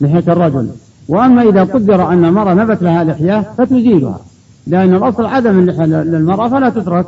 لحية 0.00 0.32
الرجل. 0.32 0.68
وأما 1.08 1.42
إذا 1.42 1.64
قدر 1.64 2.08
أن 2.12 2.24
المرأة 2.24 2.54
نبت 2.54 2.82
لها 2.82 3.04
لحية 3.04 3.52
فتزيلها 3.58 4.20
لأن 4.66 4.94
الأصل 4.94 5.26
عدم 5.26 5.58
اللحية 5.58 5.84
للمرأة 5.84 6.48
فلا 6.48 6.70
تترك 6.70 7.06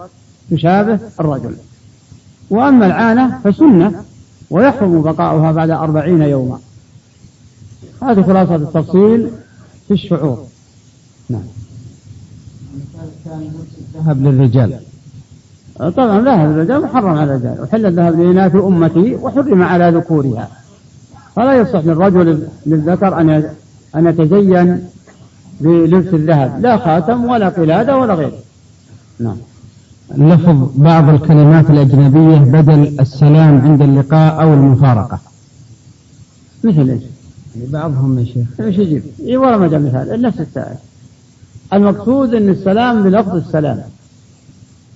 تشابه 0.51 0.99
الرجل. 1.21 1.55
وأما 2.51 2.87
العانة 2.87 3.39
فسنة 3.45 3.93
ويحرم 4.51 5.03
بقاؤها 5.03 5.53
بعد 5.53 5.71
أربعين 5.71 6.23
يوما. 6.23 6.59
هذه 8.05 8.23
خلاصة 8.23 8.55
التفصيل 8.55 9.31
في 9.89 9.95
الشعور. 9.95 10.45
نعم. 11.31 11.43
الذهب 13.95 14.23
للرجال. 14.23 14.81
طبعا 15.79 16.21
ذهب 16.21 16.51
الرجال 16.51 16.83
محرم 16.83 17.19
على 17.19 17.35
الرجال 17.35 17.61
وحل 17.63 17.87
الذهب 17.87 18.21
لإناث 18.21 18.55
أمتي 18.57 19.15
وحرم 19.15 19.63
على 19.63 19.91
ذكورها. 19.91 20.49
فلا 21.37 21.55
يصح 21.55 21.85
للرجل 21.85 22.49
للذكر 22.67 23.21
أن 23.21 23.31
أن 23.97 24.07
يتزين 24.07 24.89
بلبس 25.61 26.15
الذهب 26.15 26.61
لا 26.61 26.77
خاتم 26.77 27.25
ولا 27.25 27.49
قلادة 27.49 27.97
ولا 27.97 28.15
غيره. 28.15 28.39
نعم. 29.21 29.37
لفظ 30.17 30.71
بعض 30.77 31.09
الكلمات 31.09 31.71
الأجنبية 31.71 32.39
بدل 32.39 33.01
السلام 33.01 33.61
عند 33.61 33.83
اللقاء 33.83 34.43
أو 34.43 34.55
المفارقة. 34.55 35.19
مثل 36.65 36.91
إيش؟ 36.91 37.03
يعني 37.57 37.71
بعضهم 37.71 38.19
يا 38.19 38.25
شيخ. 38.25 38.61
إيش 38.61 38.79
يجيب؟ 38.79 39.03
اي 39.21 39.37
والله 39.37 39.57
ما 39.57 39.69
جاء 39.69 39.81
مثال 39.81 40.23
نفس 40.23 40.41
السائل 40.41 40.77
المقصود 41.73 42.35
إن 42.35 42.49
السلام 42.49 43.03
بلفظ 43.03 43.37
السلام. 43.37 43.83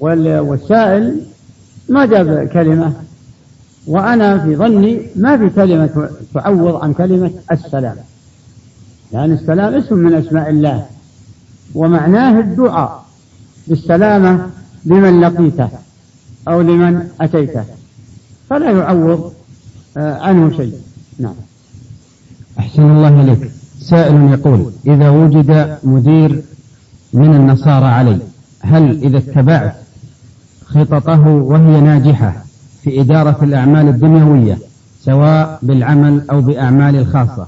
والسائل 0.00 1.20
ما 1.88 2.06
جاب 2.06 2.48
كلمة. 2.48 2.92
وأنا 3.86 4.38
في 4.38 4.56
ظني 4.56 5.00
ما 5.16 5.36
في 5.36 5.50
كلمة 5.50 6.10
تعوض 6.34 6.74
عن 6.74 6.92
كلمة 6.92 7.30
السلام. 7.52 7.96
لأن 9.12 9.32
السلام 9.32 9.74
اسم 9.74 9.96
من 9.96 10.14
أسماء 10.14 10.50
الله. 10.50 10.86
ومعناه 11.74 12.40
الدعاء 12.40 13.04
بالسلامة 13.66 14.46
لمن 14.84 15.20
لقيته 15.20 15.68
أو 16.48 16.60
لمن 16.60 17.08
أتيته. 17.20 17.64
فلا 18.50 18.70
يعوض 18.70 19.32
آه، 19.96 20.18
عنه 20.18 20.56
شيء. 20.56 20.87
أحسن 22.58 22.82
الله 22.82 23.20
إليك. 23.20 23.50
سائل 23.80 24.32
يقول 24.32 24.70
إذا 24.86 25.08
وجد 25.10 25.78
مدير 25.84 26.42
من 27.12 27.34
النصارى 27.34 27.86
علي 27.86 28.18
هل 28.60 29.04
إذا 29.04 29.18
اتبعت 29.18 29.74
خططه 30.66 31.28
وهي 31.28 31.80
ناجحة 31.80 32.44
في 32.82 33.00
إدارة 33.00 33.44
الأعمال 33.44 33.88
الدنيوية 33.88 34.58
سواء 35.00 35.58
بالعمل 35.62 36.22
أو 36.30 36.40
بأعمال 36.40 36.96
الخاصة 36.96 37.46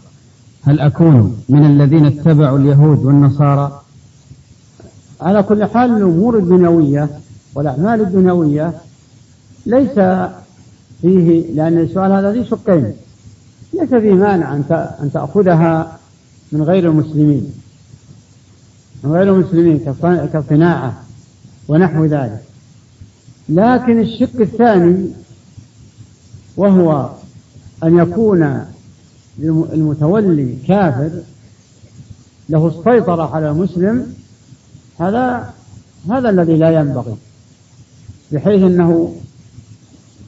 هل 0.63 0.81
أكون 0.81 1.37
من 1.49 1.67
الذين 1.67 2.07
اتبعوا 2.07 2.59
اليهود 2.59 3.05
والنصارى؟ 3.05 3.81
على 5.21 5.43
كل 5.43 5.65
حال 5.65 5.97
الأمور 5.97 6.39
الدنيوية 6.39 7.09
والأعمال 7.55 8.01
الدنيوية 8.01 8.73
ليس 9.67 10.01
فيه 11.03 11.55
لأن 11.55 11.79
السؤال 11.79 12.13
هذا 12.13 12.33
ذي 12.33 12.45
شقين. 12.45 12.93
ليس 13.73 13.95
فيه 13.95 14.14
مانع 14.14 14.57
أن 15.03 15.11
تأخذها 15.14 15.99
من 16.53 16.62
غير 16.62 16.89
المسلمين. 16.91 17.53
من 19.05 19.12
غير 19.12 19.35
المسلمين 19.35 19.79
كصناعة 20.33 21.03
ونحو 21.68 22.05
ذلك. 22.05 22.43
لكن 23.49 24.01
الشق 24.01 24.41
الثاني 24.41 25.11
وهو 26.57 27.11
أن 27.85 27.99
يكون 27.99 28.64
المتولي 29.43 30.57
كافر 30.68 31.11
له 32.49 32.66
السيطرة 32.66 33.35
على 33.35 33.51
المسلم 33.51 34.14
هذا 34.99 35.55
هذا 36.11 36.31
الذي 36.31 36.57
لا 36.57 36.81
ينبغي 36.81 37.16
بحيث 38.33 38.62
أنه 38.62 39.14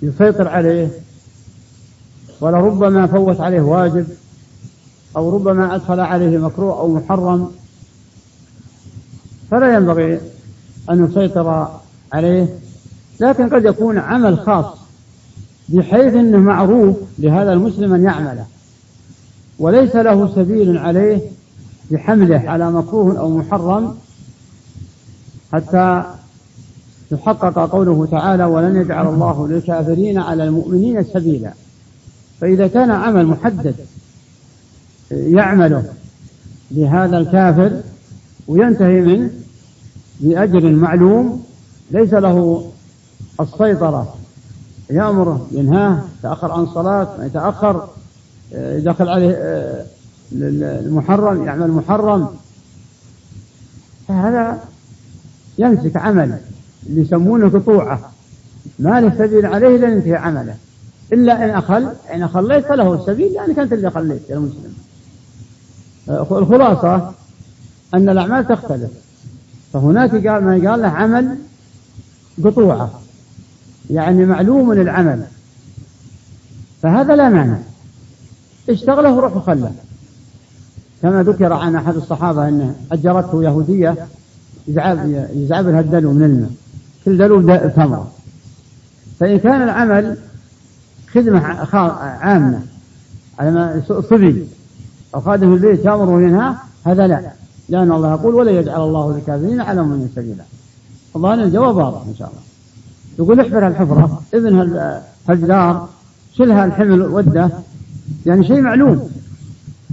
يسيطر 0.02 0.48
عليه 0.48 0.90
ولربما 2.42 3.06
فوت 3.06 3.40
عليه 3.40 3.60
واجب 3.60 4.06
أو 5.16 5.34
ربما 5.34 5.74
أدخل 5.74 6.00
عليه 6.00 6.38
مكروه 6.38 6.78
أو 6.80 6.88
محرم 6.88 7.50
فلا 9.50 9.74
ينبغي 9.74 10.20
أن 10.90 11.04
يسيطر 11.04 11.68
عليه 12.12 12.48
لكن 13.20 13.48
قد 13.48 13.64
يكون 13.64 13.98
عمل 13.98 14.38
خاص 14.38 14.66
بحيث 15.68 16.14
أنه 16.14 16.38
معروف 16.38 16.96
لهذا 17.18 17.52
المسلم 17.52 17.94
أن 17.94 18.02
يعمله. 18.02 18.46
وليس 19.58 19.96
له 19.96 20.34
سبيل 20.34 20.78
عليه 20.78 21.20
بحمله 21.90 22.50
على 22.50 22.72
مكروه 22.72 23.18
أو 23.18 23.38
محرم 23.38 23.94
حتى 25.52 26.04
يحقق 27.12 27.70
قوله 27.70 28.06
تعالى 28.10 28.44
ولن 28.44 28.76
يجعل 28.76 29.06
الله 29.06 29.48
للكافرين 29.48 30.18
على 30.18 30.44
المؤمنين 30.44 31.04
سبيلا. 31.04 31.52
فإذا 32.42 32.66
كان 32.66 32.90
عمل 32.90 33.26
محدد 33.26 33.74
يعمله 35.10 35.84
لهذا 36.70 37.18
الكافر 37.18 37.80
وينتهي 38.48 39.00
منه 39.00 39.30
بأجر 40.20 40.70
معلوم 40.70 41.44
ليس 41.90 42.14
له 42.14 42.66
السيطرة 43.40 44.14
يأمره 44.90 45.46
ينهاه 45.52 46.04
يتأخر 46.18 46.52
عن 46.52 46.66
صلاة 46.66 47.24
يتأخر 47.24 47.88
يدخل 48.52 49.08
عليه 49.08 49.30
آه، 49.30 49.86
المحرم 50.32 51.44
يعمل 51.44 51.70
محرم. 51.70 52.28
فهذا 54.08 54.64
يمسك 55.58 55.96
عمل 55.96 56.38
اللي 56.86 57.00
يسمونه 57.00 57.48
قطوعة. 57.48 58.12
ما 58.78 59.00
له 59.00 59.18
سبيل 59.18 59.46
عليه 59.46 59.76
إلا 59.76 59.88
ينتهي 59.88 60.16
عمله. 60.16 60.56
إلا 61.12 61.44
إن 61.44 61.50
أخل 61.50 61.88
إن 62.14 62.22
أخليت 62.22 62.66
فله 62.66 62.94
السبيل 62.94 63.32
لأنك 63.32 63.58
أنت 63.58 63.72
اللي 63.72 63.90
خليت 63.90 64.30
يا 64.30 64.36
المسلم 64.36 64.74
آه، 66.08 66.38
الخلاصة 66.38 67.12
أن 67.94 68.08
الأعمال 68.08 68.46
تختلف. 68.46 68.90
فهناك 69.72 70.10
قال 70.10 70.44
ما 70.44 70.70
قال 70.70 70.82
له 70.82 70.88
عمل 70.88 71.38
قطوعة. 72.44 72.90
يعني 73.90 74.26
معلوم 74.26 74.72
العمل 74.72 75.24
فهذا 76.82 77.16
لا 77.16 77.28
معنى. 77.28 77.58
اشتغله 78.70 79.12
وروح 79.12 79.36
وخله. 79.36 79.72
كما 81.02 81.22
ذكر 81.22 81.52
عن 81.52 81.76
أحد 81.76 81.96
الصحابة 81.96 82.48
أنه 82.48 82.74
أجرته 82.92 83.44
يهودية 83.44 84.06
يزعب 84.68 84.98
يزعب 85.34 85.68
لها 85.68 85.80
الدلو 85.80 86.12
من 86.12 86.22
الماء. 86.24 86.50
كل 87.04 87.18
دلو 87.18 87.68
ثمرة 87.68 88.12
فإن 89.20 89.38
كان 89.38 89.62
العمل 89.62 90.16
خدمة 91.14 91.40
عامة. 92.20 92.60
على 93.38 93.82
صبي 93.88 94.48
أو 95.14 95.20
خادم 95.20 95.52
البيت 95.52 95.84
يأمر 95.84 96.10
وينهى 96.10 96.54
هذا 96.86 97.06
لا. 97.06 97.32
لأن 97.68 97.92
الله 97.92 98.10
يقول 98.10 98.34
ولا 98.34 98.50
يجعل 98.50 98.80
الله 98.80 99.16
للكافرين 99.16 99.60
على 99.60 99.82
من 99.82 100.08
سبيلا 100.16 100.44
الظاهر 101.16 101.42
الجواب 101.42 101.76
واضح 101.76 102.06
إن 102.06 102.14
شاء 102.18 102.28
الله. 102.28 102.40
يقول 103.18 103.40
احفر 103.40 103.68
الحفرة 103.68 104.22
ابن 104.34 104.78
هالجدار 105.28 105.88
شلها 106.34 106.64
الحمل 106.64 107.02
وده 107.02 107.50
يعني 108.26 108.46
شيء 108.46 108.60
معلوم. 108.60 109.10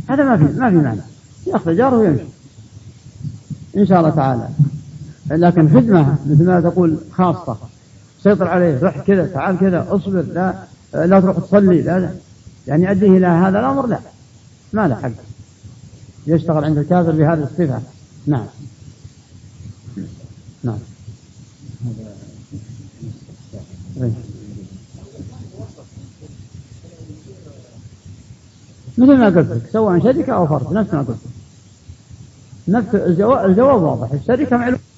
هذا 0.09 0.23
ما 0.23 0.37
في 0.37 0.59
ما 0.59 0.69
في 0.69 0.75
معنى. 0.75 1.01
يأخذ 1.47 1.75
جاره 1.75 1.97
ويمشي. 1.97 2.23
إن 3.77 3.85
شاء 3.85 3.99
الله 3.99 4.09
تعالى. 4.09 4.47
لكن 5.29 5.69
خدمة 5.69 6.15
مثل 6.25 6.45
ما 6.45 6.61
تقول 6.61 6.97
خاصة. 7.11 7.57
سيطر 8.23 8.47
عليه 8.47 8.79
روح 8.79 8.99
كذا 8.99 9.27
تعال 9.27 9.57
كذا 9.57 9.87
اصبر 9.89 10.21
لا. 10.21 10.53
لا 10.93 11.19
تروح 11.19 11.37
تصلي 11.37 11.81
لا 11.81 12.11
يعني 12.67 12.91
أديه 12.91 13.17
إلى 13.17 13.27
هذا 13.27 13.59
الأمر 13.59 13.87
لا. 13.87 13.99
ما 14.73 14.87
له 14.87 14.95
حق. 14.95 15.11
يشتغل 16.27 16.65
عند 16.65 16.77
الكافر 16.77 17.11
بهذه 17.11 17.43
الصفة. 17.43 17.81
نعم. 18.27 18.45
نعم. 20.63 20.79
هذا 23.97 24.13
مثل 28.97 29.17
ما 29.17 29.25
قلت 29.25 29.51
لك 29.51 29.69
سواء 29.73 29.99
شركة 30.03 30.33
أو 30.33 30.47
فرد 30.47 30.73
نفس 30.73 30.93
ما 30.93 31.01
قلت 31.01 31.17
نفس 32.67 32.95
الجواب, 32.95 33.49
الجواب 33.49 33.81
واضح. 33.81 34.11
الشركة 34.11 34.57
معلومة. 34.57 34.88